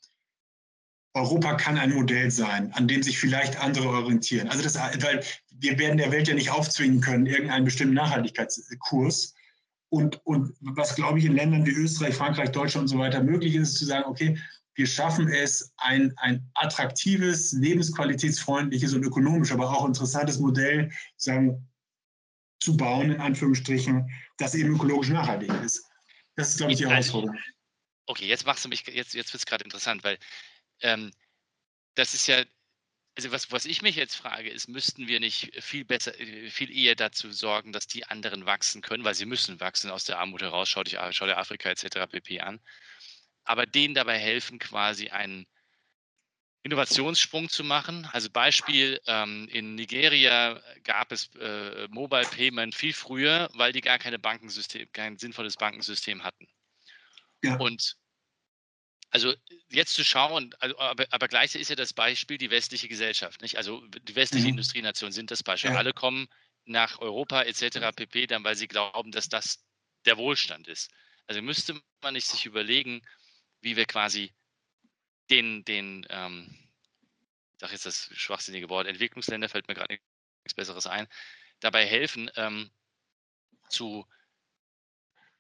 [1.15, 4.49] Europa kann ein Modell sein, an dem sich vielleicht andere orientieren.
[4.49, 9.35] Also das, weil wir werden der Welt ja nicht aufzwingen können, irgendeinen bestimmten Nachhaltigkeitskurs.
[9.91, 13.55] Und, und was, glaube ich, in Ländern wie Österreich, Frankreich, Deutschland und so weiter möglich
[13.55, 14.39] ist, ist zu sagen, okay,
[14.75, 21.69] wir schaffen es, ein, ein attraktives, lebensqualitätsfreundliches und ökonomisch, aber auch interessantes Modell sagen,
[22.63, 25.89] zu bauen, in Anführungsstrichen, das eben ökologisch nachhaltig ist.
[26.37, 27.37] Das ist, glaube ich, die Herausforderung.
[28.07, 30.19] Okay, jetzt machst du mich, jetzt, jetzt wird es gerade interessant, weil
[30.81, 31.13] ähm,
[31.95, 32.45] das ist ja,
[33.17, 36.13] also was, was ich mich jetzt frage, ist, müssten wir nicht viel besser,
[36.49, 40.19] viel eher dazu sorgen, dass die anderen wachsen können, weil sie müssen wachsen aus der
[40.19, 42.07] Armut heraus, schau, dich, schau dir Afrika etc.
[42.11, 42.41] pp.
[42.41, 42.61] an
[43.45, 45.47] aber denen dabei helfen, quasi einen
[46.65, 48.09] Innovationssprung zu machen.
[48.13, 53.99] Also Beispiel, ähm, in Nigeria gab es äh, Mobile Payment viel früher, weil die gar
[53.99, 56.47] keine Bankensystem, kein sinnvolles Bankensystem hatten.
[57.43, 57.57] Ja.
[57.57, 57.97] Und
[59.11, 59.35] also
[59.69, 63.43] jetzt zu schauen, also, aber, aber gleichzeitig ist ja das Beispiel die westliche Gesellschaft.
[63.43, 63.59] Nicht?
[63.59, 64.53] Also die westliche mhm.
[64.53, 65.73] Industrienation sind das Beispiel.
[65.73, 65.77] Ja.
[65.77, 66.29] Alle kommen
[66.65, 67.95] nach Europa etc.
[67.95, 69.65] pp, dann weil sie glauben, dass das
[70.07, 70.91] der Wohlstand ist.
[71.27, 73.03] Also müsste man nicht sich überlegen,
[73.61, 74.33] wie wir quasi
[75.31, 76.55] den, den ähm,
[77.53, 79.99] ich sage jetzt das schwachsinnige Wort, Entwicklungsländer, fällt mir gerade
[80.45, 81.07] nichts Besseres ein,
[81.61, 82.71] dabei helfen, ähm,
[83.69, 84.07] zu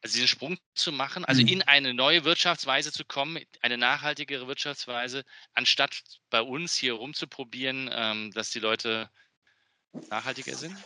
[0.02, 1.48] also diesen Sprung zu machen, also mhm.
[1.48, 5.24] in eine neue Wirtschaftsweise zu kommen, eine nachhaltigere Wirtschaftsweise,
[5.54, 9.10] anstatt bei uns hier rumzuprobieren, ähm, dass die Leute
[10.10, 10.76] nachhaltiger sind?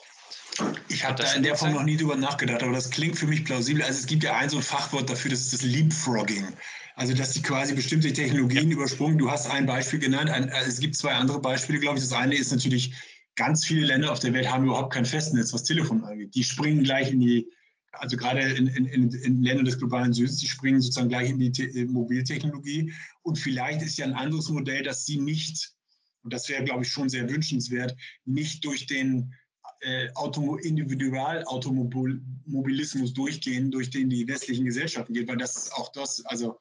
[0.89, 3.45] Ich habe da in der Form noch nie drüber nachgedacht, aber das klingt für mich
[3.45, 3.83] plausibel.
[3.83, 6.57] Also es gibt ja ein so ein Fachwort dafür, das ist das Leapfrogging.
[6.97, 8.77] Also dass die quasi bestimmte Technologien ja.
[8.77, 9.19] übersprungen.
[9.19, 10.31] Du hast ein Beispiel genannt.
[10.31, 12.05] Ein, äh, es gibt zwei andere Beispiele, glaube ich.
[12.05, 12.93] Das eine ist natürlich,
[13.37, 16.35] ganz viele Länder auf der Welt haben überhaupt kein Festnetz, was Telefon angeht.
[16.35, 17.49] Die springen gleich in die,
[17.93, 21.53] also gerade in, in, in Ländern des globalen Südens, die springen sozusagen gleich in die
[21.53, 22.93] Te äh, Mobiltechnologie.
[23.23, 25.75] Und vielleicht ist ja ein anderes Modell, dass sie nicht,
[26.23, 27.95] und das wäre, glaube ich, schon sehr wünschenswert,
[28.25, 29.35] nicht durch den
[29.81, 36.25] äh, Automo Individualautomobilismus durchgehen, durch den die westlichen Gesellschaften geht, weil das ist auch das,
[36.25, 36.59] also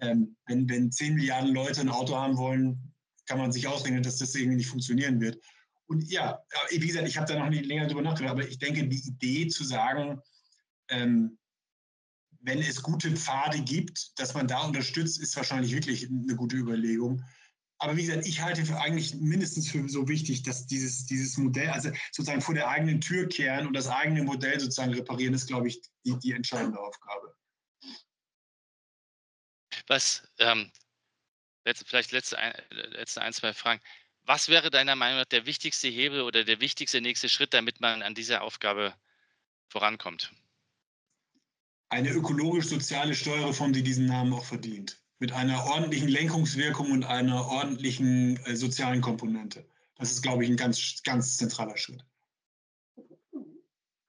[0.00, 2.92] ähm, wenn, wenn 10 Milliarden Leute ein Auto haben wollen,
[3.26, 5.38] kann man sich ausrechnen, dass das irgendwie nicht funktionieren wird.
[5.86, 8.86] Und ja, wie gesagt, ich habe da noch nicht länger drüber nachgedacht, aber ich denke,
[8.86, 10.20] die Idee zu sagen,
[10.88, 11.38] ähm,
[12.40, 17.22] wenn es gute Pfade gibt, dass man da unterstützt, ist wahrscheinlich wirklich eine gute Überlegung
[17.84, 21.68] aber wie gesagt, ich halte für eigentlich mindestens für so wichtig, dass dieses, dieses Modell,
[21.68, 25.68] also sozusagen vor der eigenen Tür kehren und das eigene Modell sozusagen reparieren, ist, glaube
[25.68, 27.33] ich, die, die entscheidende Aufgabe.
[29.86, 30.70] Was, ähm,
[31.64, 33.80] letzte, vielleicht letzte ein, letzte ein, zwei Fragen.
[34.22, 38.02] Was wäre deiner Meinung nach der wichtigste Hebel oder der wichtigste nächste Schritt, damit man
[38.02, 38.94] an dieser Aufgabe
[39.68, 40.32] vorankommt?
[41.90, 48.36] Eine ökologisch-soziale Steuerreform, die diesen Namen auch verdient mit einer ordentlichen Lenkungswirkung und einer ordentlichen
[48.44, 49.66] äh, sozialen Komponente.
[49.96, 52.04] Das ist, glaube ich, ein ganz, ganz zentraler Schritt.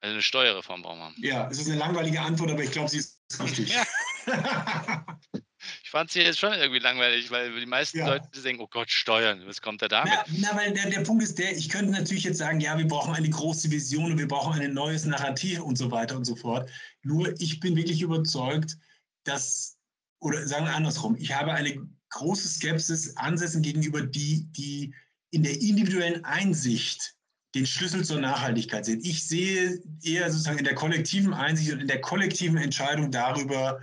[0.02, 1.30] Also eine Steuerreform brauchen wir.
[1.30, 3.74] Ja, es ist eine langweilige Antwort, aber ich glaube, sie ist richtig.
[3.74, 3.86] Ja.
[5.86, 8.08] ich fand sie jetzt schon irgendwie langweilig, weil die meisten ja.
[8.08, 10.14] Leute denken, oh Gott, Steuern, was kommt da damit?
[10.30, 12.88] Na, na weil der, der Punkt ist der, ich könnte natürlich jetzt sagen, ja, wir
[12.88, 16.36] brauchen eine große Vision und wir brauchen ein neues Narrativ und so weiter und so
[16.36, 16.72] fort.
[17.04, 18.78] Nur ich bin wirklich überzeugt,
[19.26, 19.78] dass
[20.20, 24.92] oder sagen wir andersrum, ich habe eine große Skepsis Ansätzen gegenüber, die, die
[25.30, 27.14] in der individuellen Einsicht
[27.54, 29.02] den Schlüssel zur Nachhaltigkeit sehen.
[29.04, 33.80] Ich sehe eher sozusagen in der kollektiven Einsicht und in der kollektiven Entscheidung darüber,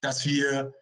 [0.00, 0.72] dass wir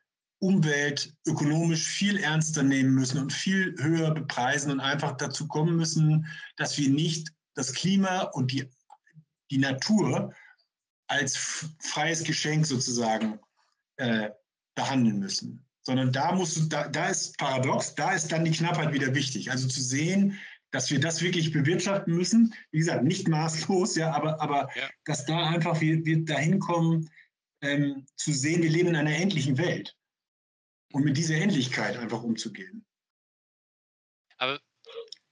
[0.41, 6.27] Umwelt ökonomisch viel ernster nehmen müssen und viel höher bepreisen und einfach dazu kommen müssen,
[6.57, 8.71] dass wir nicht das Klima und die,
[9.51, 10.33] die Natur
[11.09, 13.41] als freies Geschenk sozusagen
[13.97, 14.31] äh,
[14.75, 15.65] behandeln müssen.
[15.83, 19.51] Sondern da, musst da, da ist paradox, da ist dann die Knappheit wieder wichtig.
[19.51, 20.39] Also zu sehen,
[20.71, 22.55] dass wir das wirklich bewirtschaften müssen.
[22.71, 24.89] Wie gesagt, nicht maßlos, ja, aber, aber ja.
[25.05, 27.11] dass da einfach wir, wir dahin kommen,
[27.63, 29.97] ähm, zu sehen, wir leben in einer endlichen Welt.
[30.93, 32.87] Und mit dieser Endlichkeit einfach umzugehen.
[34.39, 34.61] Aber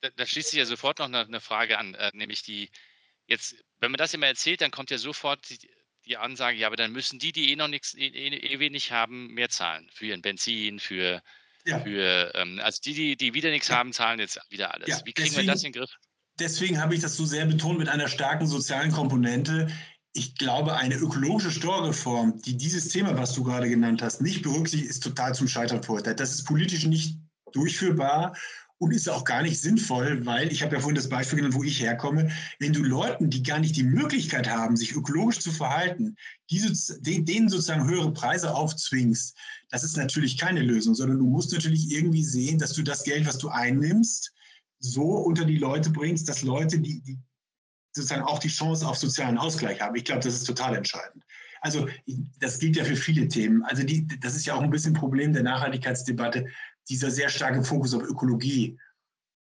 [0.00, 2.70] da, da schließt sich ja sofort noch eine, eine Frage an, äh, nämlich die,
[3.26, 5.58] jetzt, wenn man das immer erzählt, dann kommt ja sofort die,
[6.04, 8.92] die Ansage, ja, aber dann müssen die, die eh noch nichts, eh, eh, eh wenig
[8.92, 11.22] haben, mehr zahlen für ihren Benzin, für,
[11.64, 11.80] ja.
[11.80, 13.76] für ähm, also die, die, die wieder nichts ja.
[13.76, 14.88] haben, zahlen jetzt wieder alles.
[14.88, 15.90] Ja, Wie kriegen deswegen, wir das in den Griff?
[16.38, 19.68] Deswegen habe ich das so sehr betont mit einer starken sozialen Komponente.
[20.18, 24.90] Ich glaube, eine ökologische Steuerreform, die dieses Thema, was du gerade genannt hast, nicht berücksichtigt,
[24.90, 26.20] ist total zum Scheitern verurteilt.
[26.20, 27.18] Das ist politisch nicht
[27.52, 28.34] durchführbar
[28.78, 31.64] und ist auch gar nicht sinnvoll, weil ich habe ja vorhin das Beispiel genannt, wo
[31.64, 36.16] ich herkomme, wenn du Leuten, die gar nicht die Möglichkeit haben, sich ökologisch zu verhalten,
[36.50, 39.36] diese, denen sozusagen höhere Preise aufzwingst,
[39.68, 43.26] das ist natürlich keine Lösung, sondern du musst natürlich irgendwie sehen, dass du das Geld,
[43.26, 44.32] was du einnimmst,
[44.78, 47.18] so unter die Leute bringst, dass Leute, die, die
[47.96, 49.96] sozusagen auch die Chance auf sozialen Ausgleich haben.
[49.96, 51.24] Ich glaube, das ist total entscheidend.
[51.60, 51.88] Also
[52.38, 53.64] das gilt ja für viele Themen.
[53.64, 56.46] Also die, das ist ja auch ein bisschen ein Problem der Nachhaltigkeitsdebatte
[56.88, 58.78] dieser sehr starke Fokus auf Ökologie,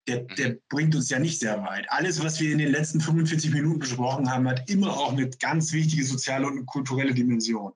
[0.07, 0.61] der, der, mhm.
[0.69, 1.91] bringt uns ja nicht sehr weit.
[1.91, 5.73] Alles, was wir in den letzten 45 Minuten besprochen haben, hat immer auch eine ganz
[5.73, 7.73] wichtige soziale und kulturelle Dimension.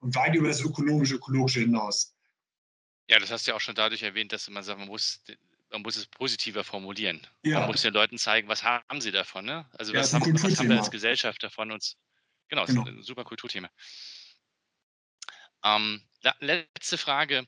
[0.00, 2.14] Und weit über das ökonomische, ökologische hinaus.
[3.08, 5.22] Ja, das hast du ja auch schon dadurch erwähnt, dass man sagt, man muss,
[5.72, 7.26] man muss es positiver formulieren.
[7.42, 7.60] Ja.
[7.60, 9.44] Man muss den Leuten zeigen, was haben sie davon.
[9.44, 9.66] Ne?
[9.72, 11.72] Also ja, was, haben, was haben wir als Gesellschaft davon?
[11.72, 11.96] Uns,
[12.48, 12.84] genau, genau.
[12.84, 13.70] das ist ein super Kulturthema.
[15.64, 16.02] Ähm,
[16.40, 17.46] letzte Frage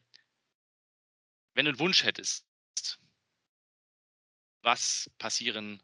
[1.55, 2.45] wenn du einen Wunsch hättest,
[4.63, 5.83] was passieren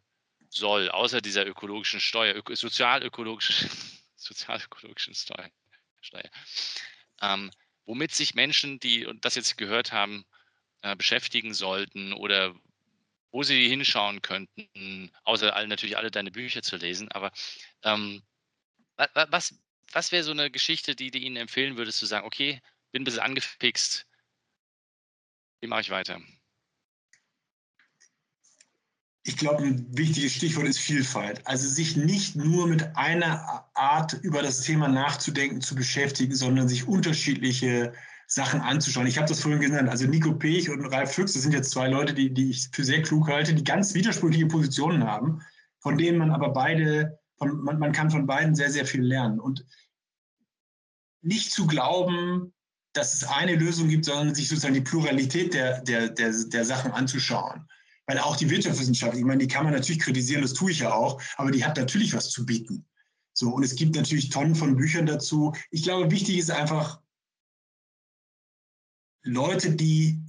[0.48, 3.70] soll, außer dieser ökologischen Steuer, öko, sozialökologischen,
[4.16, 5.50] sozialökologischen Steuer,
[6.00, 6.30] Steuer
[7.20, 7.50] ähm,
[7.84, 10.26] womit sich Menschen, die das jetzt gehört haben,
[10.82, 12.54] äh, beschäftigen sollten oder
[13.32, 17.30] wo sie hinschauen könnten, außer all, natürlich alle deine Bücher zu lesen, aber
[17.84, 18.22] ähm,
[19.14, 19.54] was,
[19.92, 22.60] was wäre so eine Geschichte, die du ihnen empfehlen würdest, zu sagen, okay,
[22.92, 24.06] bin ein bisschen angefixt,
[25.60, 26.20] wie mache ich weiter?
[29.22, 31.46] Ich glaube, ein wichtiges Stichwort ist Vielfalt.
[31.46, 36.88] Also sich nicht nur mit einer Art über das Thema nachzudenken, zu beschäftigen, sondern sich
[36.88, 37.92] unterschiedliche
[38.32, 39.08] Sachen anzuschauen.
[39.08, 39.88] Ich habe das vorhin genannt.
[39.88, 42.84] Also Nico Pech und Ralf Füchs, das sind jetzt zwei Leute, die, die ich für
[42.84, 45.42] sehr klug halte, die ganz widersprüchliche Positionen haben,
[45.80, 49.40] von denen man aber beide, von, man, man kann von beiden sehr, sehr viel lernen.
[49.40, 49.66] Und
[51.22, 52.54] nicht zu glauben,
[52.92, 56.92] dass es eine Lösung gibt, sondern sich sozusagen die Pluralität der, der, der, der Sachen
[56.92, 57.66] anzuschauen.
[58.06, 60.92] Weil auch die Wirtschaftswissenschaft, ich meine, die kann man natürlich kritisieren, das tue ich ja
[60.92, 62.86] auch, aber die hat natürlich was zu bieten.
[63.32, 65.52] So, und es gibt natürlich Tonnen von Büchern dazu.
[65.72, 67.00] Ich glaube, wichtig ist einfach,
[69.22, 70.22] Leute, die,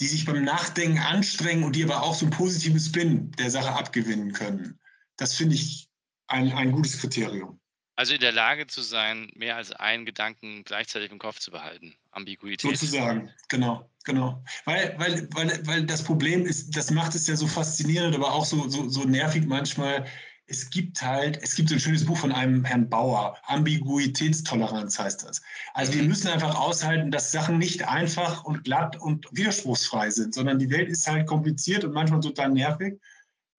[0.00, 3.72] die sich beim Nachdenken anstrengen und die aber auch so einen positiven Spin der Sache
[3.72, 4.78] abgewinnen können.
[5.16, 5.88] Das finde ich
[6.26, 7.60] ein, ein gutes Kriterium.
[7.96, 11.94] Also in der Lage zu sein, mehr als einen Gedanken gleichzeitig im Kopf zu behalten.
[12.10, 12.76] Ambiguität.
[12.76, 14.42] Sozusagen, genau, genau.
[14.64, 18.44] Weil, weil, weil, weil das Problem ist, das macht es ja so faszinierend, aber auch
[18.44, 20.06] so, so, so nervig manchmal,
[20.46, 25.24] es gibt halt, es gibt so ein schönes Buch von einem Herrn Bauer, Ambiguitätstoleranz heißt
[25.24, 25.40] das.
[25.72, 26.08] Also wir mhm.
[26.08, 30.88] müssen einfach aushalten, dass Sachen nicht einfach und glatt und widerspruchsfrei sind, sondern die Welt
[30.88, 33.00] ist halt kompliziert und manchmal total nervig.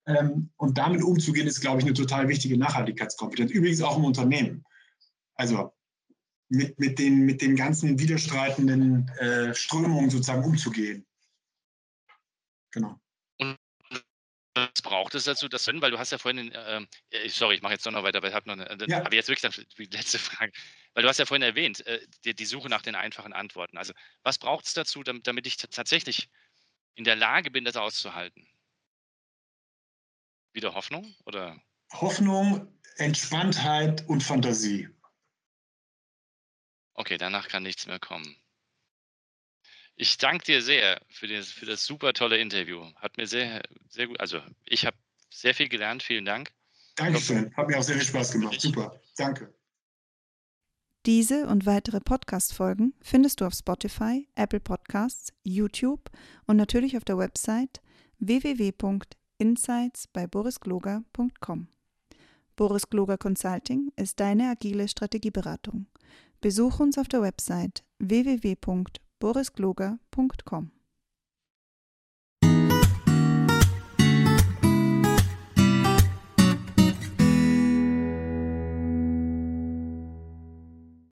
[0.06, 3.50] Ähm, und damit umzugehen, ist, glaube ich, eine total wichtige Nachhaltigkeitskompetenz.
[3.50, 4.64] Übrigens auch im Unternehmen.
[5.34, 5.72] Also
[6.48, 11.04] mit, mit, den, mit den ganzen widerstreitenden äh, Strömungen sozusagen umzugehen.
[12.70, 13.00] Genau
[14.56, 15.82] was braucht es dazu, das Können?
[15.82, 18.34] Weil du hast ja vorhin, ähm, äh, sorry, ich mache jetzt noch weiter, weil ich
[18.34, 19.04] habe noch eine, ja.
[19.04, 20.52] aber jetzt wirklich dann die letzte Frage,
[20.94, 23.76] weil du hast ja vorhin erwähnt, äh, die, die, Suche nach den einfachen Antworten.
[23.76, 23.92] Also
[24.22, 26.28] was braucht es dazu, damit, damit ich tatsächlich
[26.94, 28.48] in der Lage bin, das auszuhalten?
[30.52, 31.60] Wieder Hoffnung oder?
[31.92, 34.88] Hoffnung, Entspanntheit und Fantasie.
[36.94, 38.36] Okay, danach kann nichts mehr kommen.
[39.98, 42.84] Ich danke dir sehr für das, für das super tolle Interview.
[42.96, 44.96] Hat mir sehr, sehr gut, also ich habe
[45.30, 46.02] sehr viel gelernt.
[46.02, 46.52] Vielen Dank.
[46.96, 47.54] Dankeschön.
[47.56, 48.60] Hat mir auch sehr viel Spaß gemacht.
[48.60, 49.00] Super.
[49.16, 49.54] Danke.
[51.06, 56.10] Diese und weitere Podcast-Folgen findest du auf Spotify, Apple Podcasts, YouTube
[56.46, 57.80] und natürlich auf der Website
[58.18, 61.68] www.insights bei borisgloger.com.
[62.56, 65.86] Boris Gloger Consulting ist deine agile Strategieberatung.
[66.40, 70.75] Besuch uns auf der Website www.borisgloger.com borisgloger.com